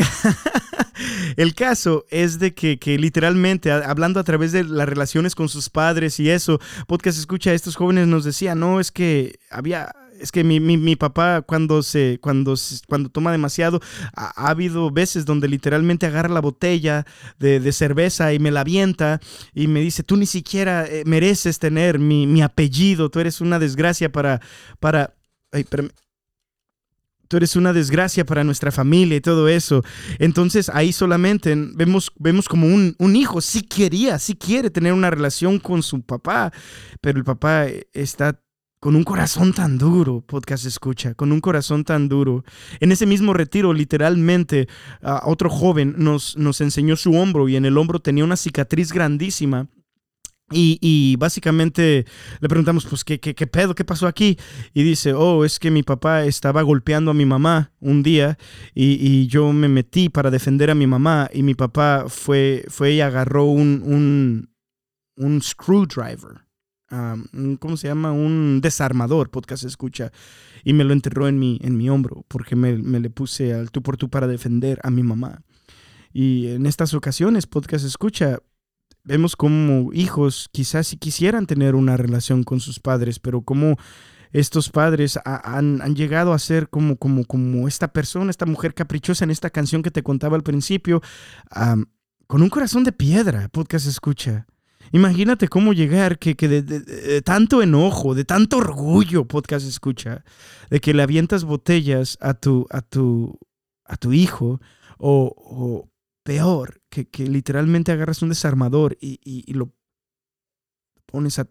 [1.38, 5.70] el caso es de que, que, literalmente, hablando a través de las relaciones con sus
[5.70, 10.44] padres y eso, podcast escucha estos jóvenes nos decía, no, es que había es que
[10.44, 12.56] mi, mi, mi, papá cuando se cuando
[12.88, 13.80] cuando toma demasiado
[14.14, 17.06] ha, habido veces donde literalmente agarra la botella
[17.40, 19.20] de, de, cerveza y me la avienta
[19.54, 23.60] y me dice tú ni siquiera eh, mereces tener mi, mi, apellido tú eres una
[23.60, 24.42] desgracia para
[24.80, 25.14] para
[25.52, 25.66] ay,
[27.28, 29.84] tú eres una desgracia para nuestra familia y todo eso.
[30.20, 35.10] Entonces ahí solamente vemos, vemos como un, un, hijo sí quería, sí quiere tener una
[35.10, 36.52] relación con su papá,
[37.02, 38.40] pero el papá eh, está
[38.80, 42.44] con un corazón tan duro, podcast escucha, con un corazón tan duro.
[42.80, 44.68] En ese mismo retiro, literalmente,
[45.24, 49.68] otro joven nos, nos enseñó su hombro y en el hombro tenía una cicatriz grandísima.
[50.50, 52.06] Y, básicamente
[52.40, 53.76] le preguntamos, pues, ¿qué, ¿qué, qué, pedo?
[53.76, 54.38] ¿Qué pasó aquí?
[54.74, 58.38] Y dice, oh, es que mi papá estaba golpeando a mi mamá un día
[58.74, 63.02] y, yo me metí para defender a mi mamá y mi papá fue, fue y
[63.02, 64.50] agarró un, un,
[65.18, 66.47] un screwdriver.
[66.90, 68.12] ¿Cómo se llama?
[68.12, 70.12] Un desarmador, podcast escucha.
[70.64, 73.72] Y me lo enterró en mi, en mi hombro porque me, me le puse al
[73.72, 75.42] tú por tú para defender a mi mamá.
[76.14, 78.40] Y en estas ocasiones, podcast escucha,
[79.04, 83.78] vemos como hijos quizás si quisieran tener una relación con sus padres, pero como
[84.32, 89.32] estos padres han, llegado a ser como, como, como esta persona, esta mujer caprichosa en
[89.32, 91.02] esta canción que te contaba al principio,
[92.28, 94.46] con un corazón de piedra, podcast escucha.
[94.92, 100.24] Imagínate cómo llegar, que, que de, tanto enojo, de tanto orgullo, podcast escucha,
[100.70, 103.38] de que le avientas botellas a tu, a tu,
[103.86, 104.62] a tu hijo
[104.98, 105.90] o
[106.28, 109.74] peor, que, literalmente agarras un desarmador y, lo
[111.06, 111.48] pones a,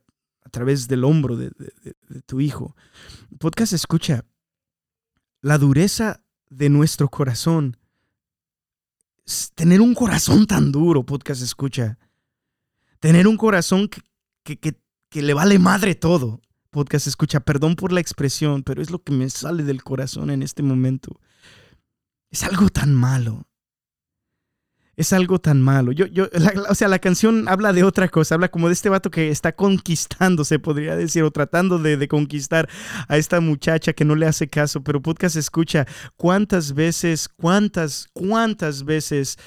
[0.51, 1.51] través del hombro de,
[2.27, 2.77] tu hijo.
[3.38, 4.27] Podcast escucha,
[5.40, 7.79] la dureza de nuestro corazón,
[9.55, 11.99] tener un corazón tan duro, podcast escucha,
[13.01, 16.41] tener un corazón que, que le vale madre todo.
[16.71, 20.43] Podcast escucha, perdón por la expresión, pero es lo que me sale del corazón en
[20.43, 21.21] este momento.
[22.31, 23.47] Es algo tan malo
[24.97, 25.93] es algo tan malo.
[25.93, 26.29] Yo, yo,
[26.69, 29.53] o sea, la canción habla de otra cosa, habla como de este vato que está
[29.53, 32.69] conquistando, se podría decir, o tratando de, conquistar
[33.09, 38.85] a esta muchacha que no le hace caso, pero podcast escucha cuántas veces, cuántas, cuántas
[38.85, 39.39] veces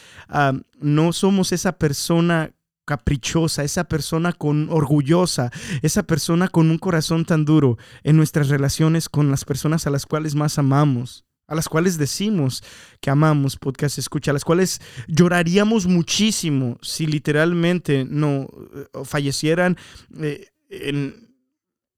[0.79, 2.51] no somos esa persona
[2.89, 5.51] caprichosa, esa persona con orgullosa,
[5.83, 10.07] esa persona con un corazón tan duro en nuestras relaciones con las personas a las
[10.07, 12.63] cuales más amamos a las cuales decimos
[13.01, 19.75] que amamos podcast escucha, a las cuales lloraríamos muchísimo si literalmente no eh, fallecieran
[20.19, 21.33] eh, en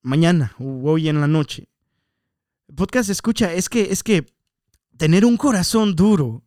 [0.02, 1.68] mañana o hoy en la noche.
[2.76, 4.26] Podcast escucha, es que es que
[4.96, 6.44] tener un corazón duro,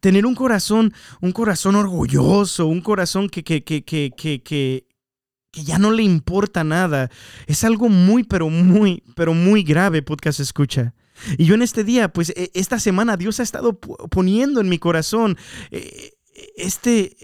[0.00, 5.78] tener un corazón, un corazón orgulloso, un corazón que, que, que, que, que, que ya
[5.78, 7.10] no le importa nada,
[7.46, 10.94] es algo muy, pero muy, pero muy grave, podcast escucha.
[11.36, 14.78] Y yo en este día, pues e, esta semana Dios ha estado poniendo en mi
[14.78, 15.36] corazón
[15.70, 16.12] eh,
[16.56, 17.16] este,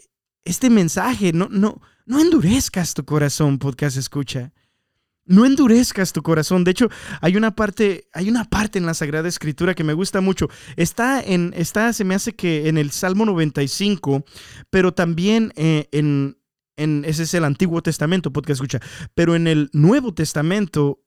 [0.44, 1.32] este mensaje.
[1.32, 4.52] No, no, no endurezcas tu corazón, podcast escucha.
[5.26, 6.64] No endurezcas tu corazón.
[6.64, 6.88] De hecho,
[7.20, 10.48] hay una parte, hay una parte en la Sagrada Escritura que me gusta mucho.
[10.76, 14.24] Está en, está, se me hace que en el Salmo 95,
[14.70, 16.38] pero también eh, en,
[16.76, 18.80] en, ese es el Antiguo Testamento, podcast escucha.
[19.14, 21.00] Pero en el Nuevo Testamento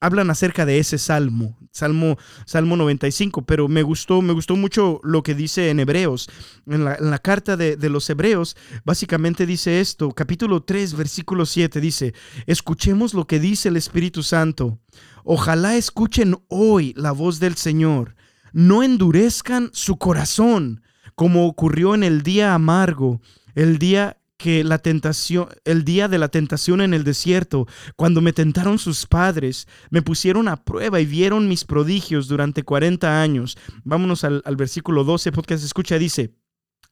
[0.00, 5.22] hablan acerca de ese salmo, Salmo, Salmo 95, pero me gustó, me gustó mucho lo
[5.22, 6.28] que dice en Hebreos.
[6.66, 12.14] En la, carta de, de, los Hebreos, básicamente dice esto, capítulo 3, versículo 7, dice,
[12.46, 14.78] escuchemos lo que dice el Espíritu Santo.
[15.24, 18.14] Ojalá escuchen hoy la voz del Señor.
[18.52, 20.82] No endurezcan su corazón,
[21.14, 23.20] como ocurrió en el día amargo,
[23.54, 28.32] el día que la tentación, el día de la tentación en el desierto, cuando me
[28.32, 33.58] tentaron sus padres, me pusieron a prueba y vieron mis prodigios durante 40 años.
[33.84, 36.34] Vámonos al, versículo 12, porque se escucha, dice,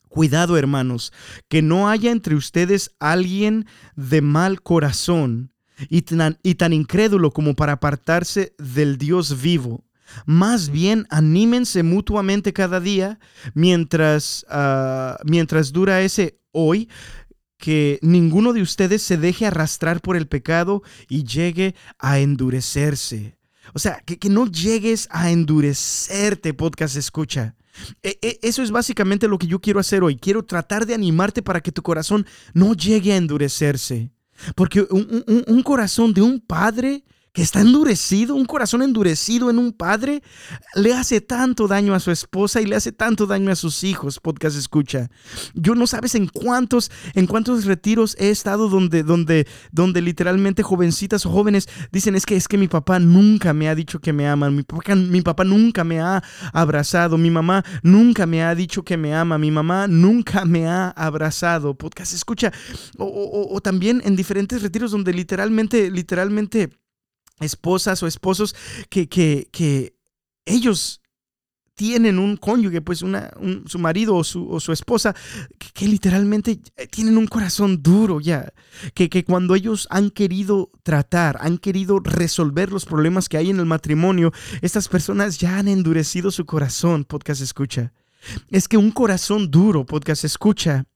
[0.09, 1.12] Cuidado, hermanos,
[1.48, 5.52] que no haya entre ustedes alguien de mal corazón
[5.88, 9.85] y tan, y tan incrédulo como para apartarse del Dios vivo.
[10.24, 13.18] Más bien, anímense mutuamente cada día
[13.54, 16.88] mientras, ah, mientras dura ese hoy,
[17.59, 23.38] que ninguno de ustedes se deje arrastrar por el pecado y llegue a endurecerse.
[23.75, 27.57] O sea, que, no llegues a endurecerte, podcast escucha.
[28.03, 30.16] E, e, eso es básicamente lo que yo quiero hacer hoy.
[30.16, 34.12] Quiero tratar de animarte para que tu corazón no llegue a endurecerse.
[34.55, 37.05] Porque un corazón de un padre
[37.37, 40.22] que está endurecido, un corazón endurecido en un padre,
[40.75, 44.20] le hace tanto daño a su esposa y le hace tanto daño a sus hijos,
[44.20, 45.11] podcast escucha.
[45.53, 51.27] Yo no sabes en cuántos, en cuántos retiros he estado donde, donde, donde literalmente jovencitas
[51.27, 54.27] o jóvenes dicen es que es que mi papá nunca me ha dicho que me
[54.27, 56.22] ama, mi papá, mi papá nunca me ha
[56.55, 60.88] abrazado, mi mamá nunca me ha dicho que me ama, mi mamá nunca me ha
[60.88, 62.51] abrazado, podcast escucha.
[62.96, 66.70] O, o también en diferentes retiros donde literalmente, literalmente
[67.40, 68.55] esposas o esposos
[68.88, 69.94] que, que,
[70.49, 71.01] ellos
[71.75, 73.31] tienen un cónyuge, pues una,
[73.66, 75.14] su marido o su, o su esposa,
[75.75, 76.61] que, literalmente
[76.91, 78.53] tienen un corazón duro ya,
[78.95, 83.59] que, que, cuando ellos han querido tratar, han querido resolver los problemas que hay en
[83.59, 84.32] el matrimonio,
[84.62, 87.93] estas personas ya han endurecido su corazón, podcast escucha.
[88.51, 90.87] Es que un corazón duro, podcast escucha,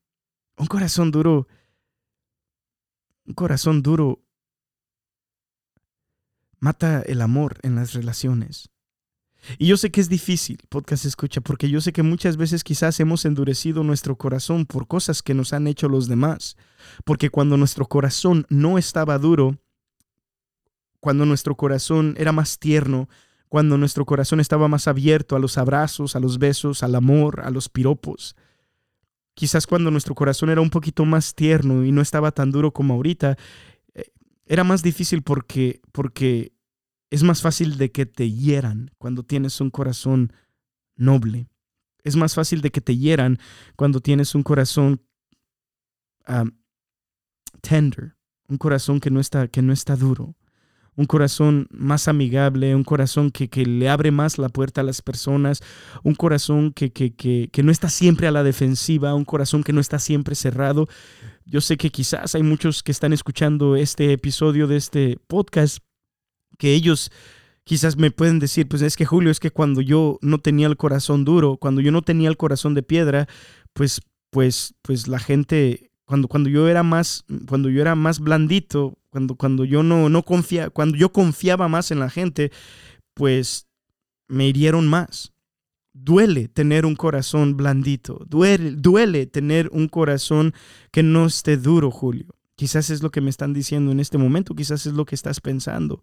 [0.57, 1.49] un corazón duro
[3.25, 4.23] Un corazón duro
[6.61, 8.71] mata el amor en las relaciones.
[9.59, 13.01] Y yo sé que es difícil, podcast escucha, porque yo sé que muchas veces quizás
[13.01, 16.57] hemos endurecido nuestro corazón por cosas que nos han hecho los demás.
[17.05, 19.59] Porque cuando nuestro corazón no estaba duro,
[21.01, 23.09] cuando nuestro corazón era más tierno,
[23.49, 27.51] cuando nuestro corazón estaba más abierto a los abrazos, a los besos, al amor, a
[27.51, 28.37] los piropos.
[29.35, 32.95] Quizás cuando nuestro corazón era un poquito más tierno y no estaba tan duro como
[32.95, 33.39] ahorita,
[34.51, 36.53] era más difícil porque, porque
[37.09, 40.33] es más fácil de que te hieran cuando tienes un corazón
[40.97, 41.47] noble.
[42.03, 43.39] Es más fácil de que te hieran
[43.77, 45.03] cuando tienes un corazón
[47.61, 48.17] tender,
[48.49, 50.35] un corazón que no está, que no está duro,
[50.97, 55.01] un corazón más amigable, un corazón que, que, le abre más la puerta a las
[55.01, 55.63] personas,
[56.03, 59.81] un corazón que, que, que, no está siempre a la defensiva, un corazón que no
[59.81, 60.89] está siempre cerrado.
[61.51, 65.79] Yo sé que quizás hay muchos que están escuchando este episodio de este podcast
[66.59, 67.11] que ellos
[67.65, 70.77] quizás me pueden decir, pues es que Julio, es que cuando yo no tenía el
[70.77, 73.27] corazón duro, cuando yo no tenía el corazón de piedra,
[73.73, 78.97] pues, pues, pues la gente, cuando, cuando yo era más, cuando yo era más blandito,
[79.09, 82.53] cuando, cuando yo no, no confía, cuando yo confiaba más en la gente,
[83.13, 83.67] pues
[84.29, 85.33] me hirieron más.
[85.93, 90.55] Duele tener un corazón blandito, duele, duele tener un corazón
[90.93, 92.27] que no esté duro, Julio.
[92.55, 95.41] Quizás es lo que me están diciendo en este momento, quizás es lo que estás
[95.41, 96.01] pensando.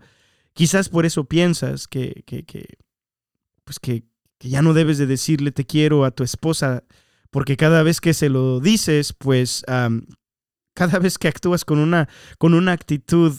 [0.54, 2.80] Quizás por eso piensas que, que, que
[3.64, 4.04] pues que,
[4.40, 6.84] que, ya no debes de decirle te quiero a tu esposa,
[7.32, 9.64] porque cada vez que se lo dices, pues
[10.74, 13.34] cada vez que actúas con una, con una actitud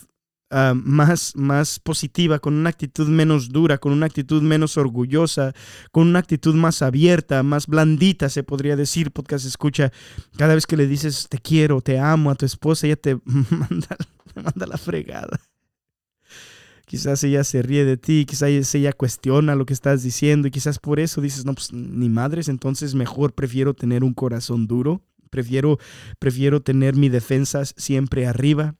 [0.51, 5.53] más, más positiva, con una actitud menos dura, con una actitud menos orgullosa,
[5.93, 9.93] con una actitud más abierta, más blandita, se podría decir, podcast escucha,
[10.37, 13.97] cada vez que le dices te quiero, te amo a tu esposa, ella te manda,
[14.33, 15.39] te manda la fregada.
[16.87, 20.79] Quizás ella se ríe de ti, quizás ella cuestiona lo que estás diciendo y quizás
[20.79, 25.79] por eso dices, no, pues ni madres, entonces mejor prefiero tener un corazón duro, prefiero,
[26.19, 28.77] prefiero tener mi defensa siempre arriba,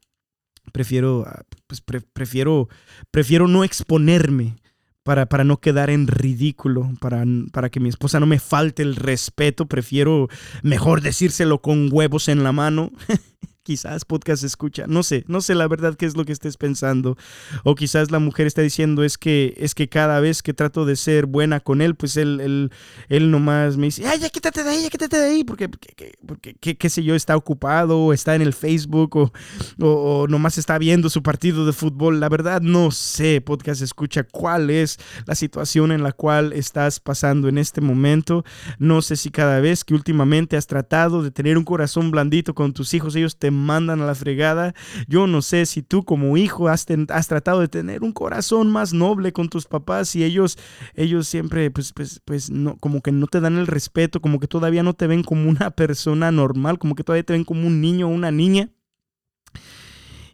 [0.69, 2.69] prefiero, ah, pues prefiero,
[3.11, 4.55] prefiero no exponerme.
[5.01, 8.95] Para, para, no quedar en ridículo, para, para que mi esposa no me falte el
[8.95, 10.27] respeto, prefiero
[10.61, 12.91] mejor decírselo con huevos en la mano
[13.69, 17.19] quizás podcast escucha, no sé, no sé la verdad qué es lo que estés pensando.
[17.63, 20.95] O quizás la mujer está diciendo es que es que cada vez que trato de
[20.95, 22.71] ser buena con él, pues él, él,
[23.09, 26.17] él nomás me dice, ay, ya quítate de ahí, ya quítate de ahí, porque, porque,
[26.25, 29.31] porque qué, sé yo, está ocupado o está en el Facebook o,
[29.79, 32.19] o, nomás está viendo su partido de fútbol.
[32.19, 34.97] La verdad no sé, podcast escucha, cuál es
[35.27, 38.43] la situación en la cual estás pasando en este momento.
[38.79, 42.73] No sé si cada vez que últimamente has tratado de tener un corazón blandito con
[42.73, 44.73] tus hijos, ellos te mandan a la fregada.
[45.07, 48.93] Yo no sé si tú como hijo has, has tratado de tener un corazón más
[48.93, 50.57] noble con tus papás y ellos,
[50.95, 54.47] ellos siempre, pues, pues, pues, no, como que no te dan el respeto, como que
[54.47, 57.81] todavía no te ven como una persona normal, como que todavía te ven como un
[57.81, 58.69] niño o una niña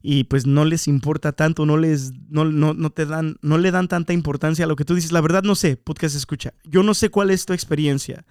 [0.07, 3.71] y pues no les importa tanto, no les no, no, no, te dan no le
[3.71, 5.11] dan tanta importancia a lo que tú dices.
[5.11, 6.53] La verdad no sé, podcast escucha.
[6.63, 8.23] Yo no sé cuál es tu experiencia.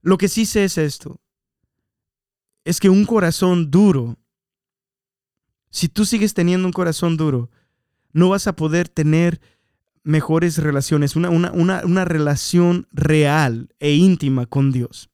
[0.00, 1.20] Lo que sí sé es esto.
[2.64, 4.16] Es que un corazón duro
[5.70, 7.50] si tú sigues teniendo un corazón duro,
[8.12, 9.40] no vas a poder tener
[10.02, 15.10] mejores relaciones, una, una, relación real e íntima con Dios.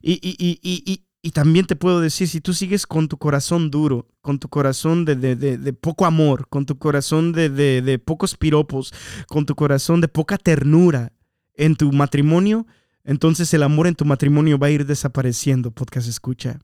[0.00, 4.48] Y, y, también te puedo decir, si tú sigues con tu corazón duro, con tu
[4.48, 8.94] corazón de, de poco amor, con tu corazón de, pocos piropos,
[9.26, 11.12] con tu corazón de poca ternura
[11.54, 12.66] en tu matrimonio,
[13.02, 16.60] entonces el amor en tu matrimonio va a ir desapareciendo, podcast escucha.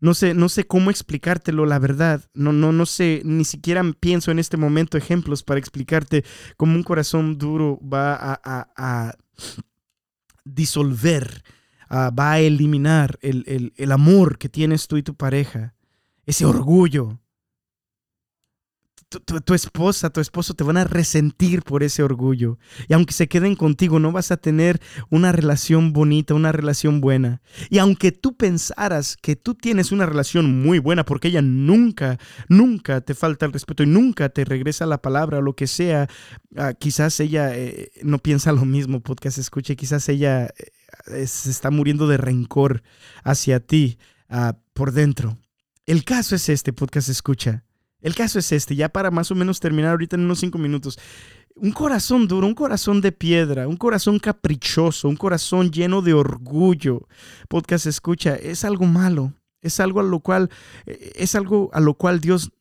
[0.00, 2.28] No sé, no sé cómo explicártelo, la verdad.
[2.34, 6.24] No, no, no sé, ni siquiera pienso en este momento ejemplos para explicarte
[6.56, 9.14] cómo un corazón duro va a,
[10.44, 11.42] disolver,
[11.90, 15.74] va a eliminar el, el amor que tienes tú y tu pareja,
[16.24, 17.18] ese orgullo,
[19.08, 22.58] tu, esposa, tu esposo te van a resentir por ese orgullo.
[22.88, 24.80] Y aunque se queden contigo, no vas a tener
[25.10, 27.40] una relación bonita, una relación buena.
[27.70, 33.00] Y aunque tú pensaras que tú tienes una relación muy buena, porque ella nunca, nunca
[33.00, 36.08] te falta el respeto y nunca te regresa la palabra o lo que sea,
[36.56, 40.50] ah, quizás ella eh, no piensa lo mismo, podcast escuche, quizás ella
[41.06, 42.82] eh, se está muriendo de rencor
[43.22, 43.98] hacia ti
[44.28, 45.38] ah, por dentro.
[45.86, 47.65] El caso es este, podcast escucha.
[48.00, 50.98] El caso es este, ya para más o menos terminar ahorita en unos cinco minutos.
[51.54, 57.08] Un corazón duro, un corazón de piedra, un corazón caprichoso, un corazón lleno de orgullo.
[57.48, 59.32] Podcast escucha, es algo malo.
[59.62, 60.50] Es algo a lo cual,
[60.84, 62.52] eh, es algo a lo cual Dios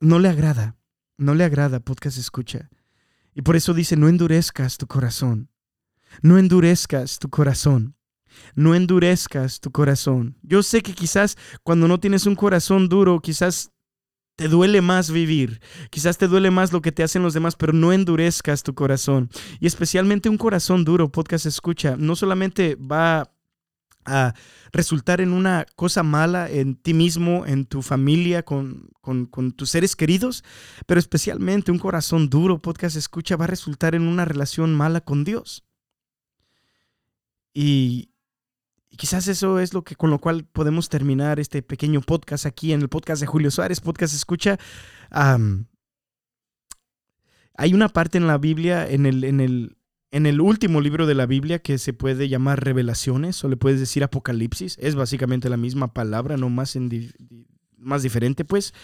[0.00, 0.76] no le agrada.
[1.18, 2.70] No le agrada, podcast escucha.
[3.34, 5.50] Y por eso dice, no endurezcas tu corazón.
[6.22, 7.95] No endurezcas tu corazón.
[8.54, 10.36] No endurezcas tu corazón.
[10.42, 13.70] Yo sé que quizás cuando no tienes un corazón duro, quizás
[14.36, 15.60] te duele más vivir,
[15.90, 19.30] quizás te duele más lo que te hacen los demás, pero no endurezcas tu corazón.
[19.60, 23.32] Y especialmente un corazón duro, podcast escucha, no solamente va
[24.04, 24.34] a
[24.72, 29.96] resultar en una cosa mala en ti mismo, en tu familia, con, con, tus seres
[29.96, 30.44] queridos,
[30.86, 35.24] pero especialmente un corazón duro, podcast escucha, va a resultar en una relación mala con
[35.24, 35.64] Dios.
[37.52, 38.10] Y,
[38.96, 42.82] quizás eso es lo que con lo cual podemos terminar este pequeño podcast aquí en
[42.82, 44.58] el podcast de Julio Suárez, podcast escucha.
[47.54, 49.76] hay una parte en la Biblia, en el, en el,
[50.10, 53.80] en el último libro de la Biblia que se puede llamar revelaciones o le puedes
[53.80, 54.76] decir apocalipsis.
[54.80, 56.88] Es básicamente la misma palabra, no más, en
[57.86, 58.74] más diferente pues,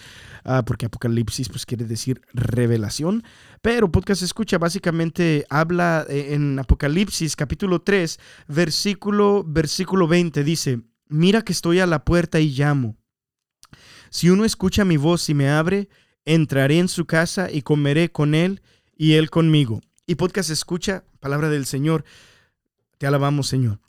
[0.45, 3.25] ah, porque apocalipsis pues quiere decir revelación.
[3.61, 11.43] Pero podcast escucha básicamente habla eh, en Apocalipsis capítulo 3, versículo, versículo 20, dice, mira
[11.43, 12.97] que estoy a la puerta y llamo.
[14.11, 15.89] Si uno escucha mi voz y me abre,
[16.25, 18.63] entraré en su casa y comeré con él
[18.97, 19.81] y él conmigo.
[20.07, 22.05] Y podcast escucha, palabra del Señor.
[22.99, 23.81] Te alabamos, Señor.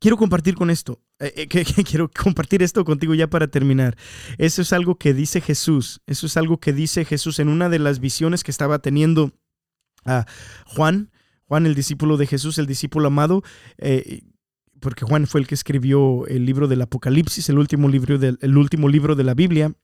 [0.00, 1.46] Quiero compartir con esto, eh, eh,
[1.84, 3.96] quiero compartir esto contigo ya para terminar.
[4.38, 7.78] Eso es algo que dice Jesús, eso es algo que dice Jesús en una de
[7.78, 9.32] las visiones que estaba teniendo
[10.04, 10.26] a
[10.66, 11.10] Juan,
[11.44, 13.42] Juan el discípulo de Jesús, el discípulo amado,
[13.78, 14.22] eh,
[14.80, 18.88] porque Juan fue el que escribió el libro del Apocalipsis, el último libro, el último
[18.88, 19.74] libro de la Biblia.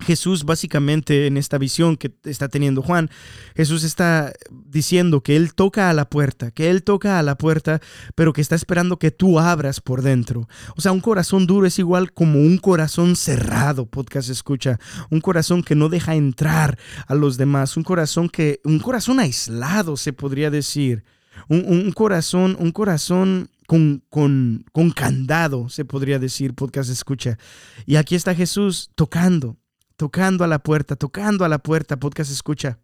[0.00, 3.10] Jesús básicamente en esta visión que está teniendo Juan,
[3.56, 7.80] Jesús está diciendo que Él toca a la puerta, que Él toca a la puerta,
[8.14, 10.48] pero que está esperando que tú abras por dentro.
[10.76, 14.78] O sea, un corazón duro es igual como un corazón cerrado, podcast escucha,
[15.10, 19.96] un corazón que no deja entrar a los demás, un corazón que, un corazón aislado
[19.96, 21.04] se podría decir,
[21.48, 27.36] un, un corazón, un corazón con, con, con candado, se podría decir, podcast escucha.
[27.84, 29.58] Y aquí está Jesús tocando
[29.98, 32.78] tocando a la puerta, tocando a la puerta, podcast escucha.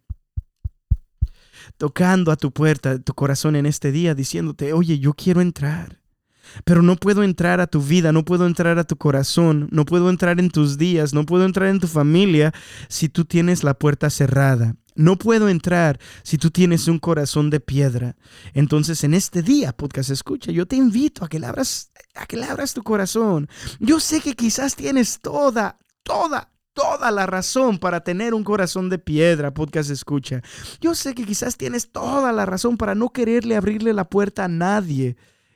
[1.77, 6.01] Tocando a tu puerta, tu corazón en este día, diciéndote, oye, yo quiero entrar.
[6.65, 10.09] Pero no puedo entrar a tu vida, no puedo entrar a tu corazón, no puedo
[10.09, 12.53] entrar en tus días, no puedo entrar en tu familia
[12.89, 14.75] si tú tienes la puerta cerrada.
[14.93, 18.17] No puedo entrar si tú tienes un corazón de piedra.
[18.53, 22.43] Entonces, en este día, podcast escucha, yo te invito a que le abras, a que
[22.43, 23.47] abras tu corazón.
[23.79, 28.99] Yo sé que quizás tienes toda, toda, toda la razón para tener un corazón de
[28.99, 30.43] piedra, podcast escucha.
[30.79, 34.47] Yo sé que quizás tienes toda la razón para no quererle abrirle la puerta a
[34.49, 35.15] nadie,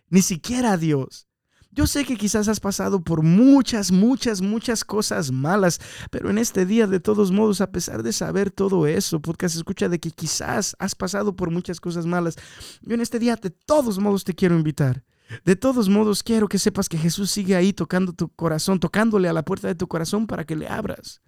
[0.10, 1.28] ni siquiera a Dios.
[1.72, 6.66] Yo sé que quizás has pasado por muchas, muchas, muchas cosas malas, pero en este
[6.66, 10.76] día, de todos modos, a pesar de saber todo eso, podcast escucha de que quizás
[10.80, 12.38] has pasado por muchas cosas malas,
[12.82, 15.04] yo en este día, de todos modos, te quiero invitar
[15.46, 19.34] de todos modos, quiero que sepas que Jesús sigue ahí tocando tu corazón, tocándole a
[19.34, 21.22] la puerta de tu corazón para que le abras.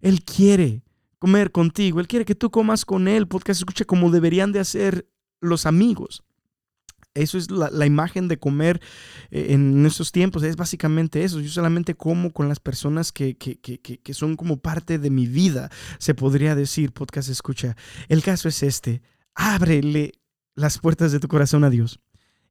[0.00, 0.82] Él quiere
[1.18, 4.60] comer contigo, Él quiere que tú comas con Él, porque se escucha como deberían de
[4.60, 5.08] hacer
[5.40, 6.22] los amigos.
[7.14, 8.80] Eso es la, imagen de comer
[9.30, 11.40] eh, en estos tiempos, es básicamente eso.
[11.40, 15.26] Yo solamente como con las personas que, que, que, que son como parte de mi
[15.26, 17.74] vida, se podría decir, podcast escucha.
[18.08, 19.00] El caso es este,
[19.34, 20.12] ábrele
[20.54, 22.00] las puertas de tu corazón a Dios.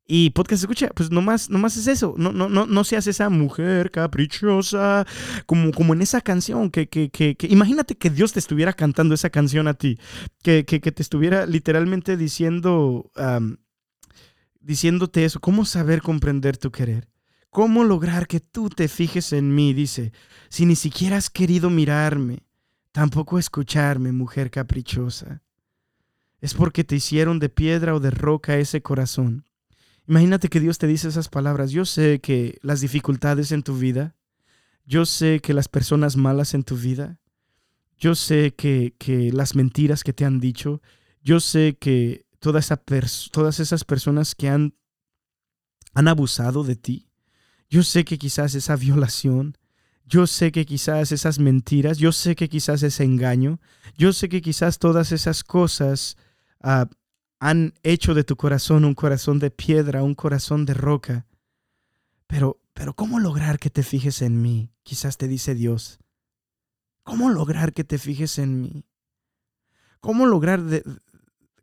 [0.07, 2.13] Y podcast escucha, pues nomás, nomás es eso.
[2.17, 5.05] No, no, no, no seas esa mujer caprichosa,
[5.47, 6.69] como, como en esa canción.
[6.69, 9.97] Que, que, que, imagínate que Dios te estuviera cantando esa canción a ti.
[10.43, 13.11] Que, que te estuviera literalmente diciendo,
[14.59, 15.39] diciéndote eso.
[15.39, 17.09] ¿Cómo saber comprender tu querer?
[17.49, 19.73] ¿Cómo lograr que tú te fijes en mí?
[19.73, 20.11] Dice,
[20.49, 22.43] si ni siquiera has querido mirarme,
[22.91, 25.41] tampoco escucharme, mujer caprichosa.
[26.41, 29.45] Es porque te hicieron de piedra o de roca ese corazón
[30.07, 31.71] Imagínate que Dios te dice esas palabras.
[31.71, 34.15] Yo sé que las dificultades en tu vida,
[34.85, 37.19] yo sé que las personas malas en tu vida,
[37.97, 38.93] yo sé que,
[39.33, 40.81] las mentiras que te han dicho,
[41.21, 44.75] yo sé que todas esas personas que han,
[45.93, 47.07] han abusado de ti,
[47.69, 49.57] yo sé que quizás esa violación,
[50.05, 53.59] yo sé que quizás esas mentiras, yo sé que quizás ese engaño,
[53.97, 56.15] yo sé que quizás todas esas cosas
[56.63, 56.85] uh,
[57.39, 61.25] han hecho de tu corazón un corazón de piedra, un corazón de roca.
[62.27, 64.71] Pero, pero ¿cómo lograr que te fijes en mí?
[64.83, 65.99] Quizás te dice Dios.
[67.03, 68.85] ¿Cómo lograr que te fijes en mí?
[69.99, 70.83] ¿Cómo lograr de,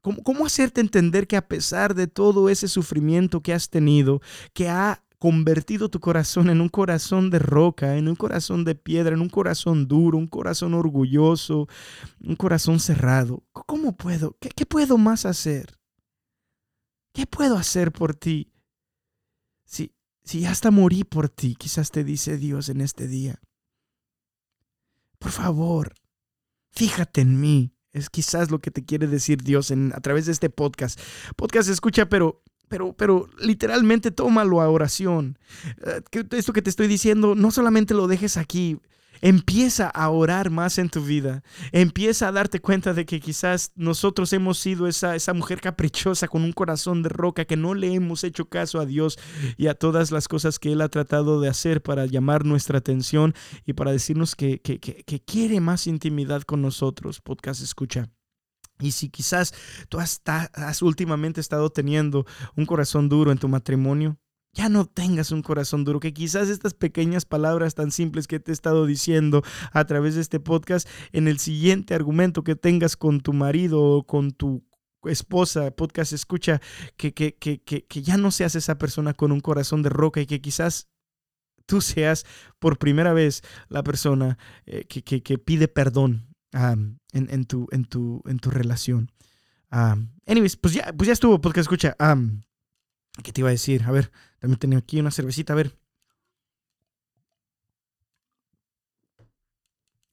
[0.00, 4.20] cómo, cómo hacerte entender que a pesar de todo ese sufrimiento que has tenido,
[4.52, 9.14] que ha convertido tu corazón en un corazón de roca, en un corazón de piedra,
[9.14, 11.68] en un corazón duro, un corazón orgulloso,
[12.24, 13.44] un corazón cerrado.
[13.52, 14.36] ¿Cómo puedo?
[14.40, 15.78] ¿Qué, puedo más hacer?
[17.12, 18.52] ¿Qué puedo hacer por ti?
[19.64, 19.94] Si,
[20.24, 23.40] si hasta morí por ti, quizás te dice Dios en este día.
[25.20, 25.94] Por favor,
[26.72, 27.76] fíjate en mí.
[27.92, 30.98] Es quizás lo que te quiere decir Dios en, a través de este podcast.
[31.36, 32.42] Podcast escucha, pero
[32.72, 35.38] pero, pero literalmente tómalo a oración.
[35.84, 38.78] Eh, esto que te estoy diciendo, no solamente lo dejes aquí,
[39.20, 41.44] Empieza a orar más en tu vida.
[41.70, 46.42] Empieza a darte cuenta de que quizás nosotros hemos sido esa, esa mujer caprichosa con
[46.42, 49.20] un corazón de roca que no le hemos hecho caso a Dios
[49.56, 53.32] y a todas las cosas que Él ha tratado de hacer para llamar nuestra atención
[53.64, 57.20] y para decirnos que, que, quiere más intimidad con nosotros.
[57.20, 58.10] Podcast escucha.
[58.82, 59.54] Y si quizás
[59.88, 62.26] tú has, has, últimamente estado teniendo
[62.56, 64.18] un corazón duro en tu matrimonio,
[64.54, 68.50] ya no tengas un corazón duro, que quizás estas pequeñas palabras tan simples que te
[68.50, 73.20] he estado diciendo a través de este podcast, en el siguiente argumento que tengas con
[73.20, 74.62] tu marido o con tu
[75.04, 76.60] esposa, podcast escucha,
[76.96, 77.12] que,
[77.88, 80.88] ya no seas esa persona con un corazón de roca y que quizás
[81.66, 82.24] tú seas
[82.58, 88.38] por primera vez la persona eh, que, pide perdón en, en, tu, en, tu, en
[88.38, 89.10] tu relación.
[89.70, 91.96] anyways, pues ya, pues ya estuvo, podcast escucha.
[93.22, 93.84] ¿Qué te iba a decir?
[93.84, 95.76] A ver, también tenía aquí una cervecita, a ver.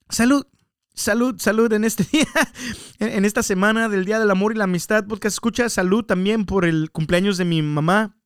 [0.10, 0.46] Salud,
[0.94, 2.28] salud, salud en este día,
[3.00, 5.06] en esta semana del Día del Amor y la Amistad.
[5.06, 8.19] Podcast escucha salud también por el cumpleaños de mi mamá.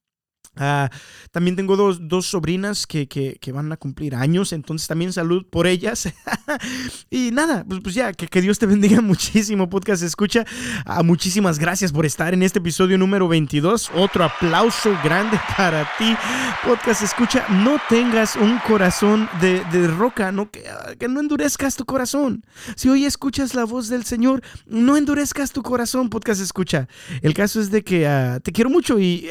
[0.55, 0.91] Ah,
[1.31, 6.13] también tengo dos, sobrinas que, van a cumplir años, entonces también salud por ellas.
[7.09, 10.45] y nada, pues, pues ya, que, Dios te bendiga muchísimo, podcast escucha.
[10.85, 13.91] Ah, muchísimas gracias por estar en este episodio número 22.
[13.95, 16.15] Otro aplauso grande para ti,
[16.63, 17.45] podcast escucha.
[17.49, 20.63] No tengas un corazón de, roca, no, que,
[20.99, 22.45] que, no endurezcas tu corazón.
[22.75, 26.87] Si hoy escuchas la voz del Señor, no endurezcas tu corazón, podcast escucha.
[27.23, 29.29] El caso es de que ah, te quiero mucho y...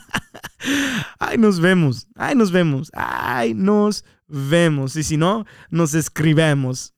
[1.18, 2.06] Ay, nos vemos.
[2.14, 2.90] Ay, nos vemos.
[2.94, 4.96] Ay, nos vemos.
[4.96, 6.94] Y si no, nos escribemos.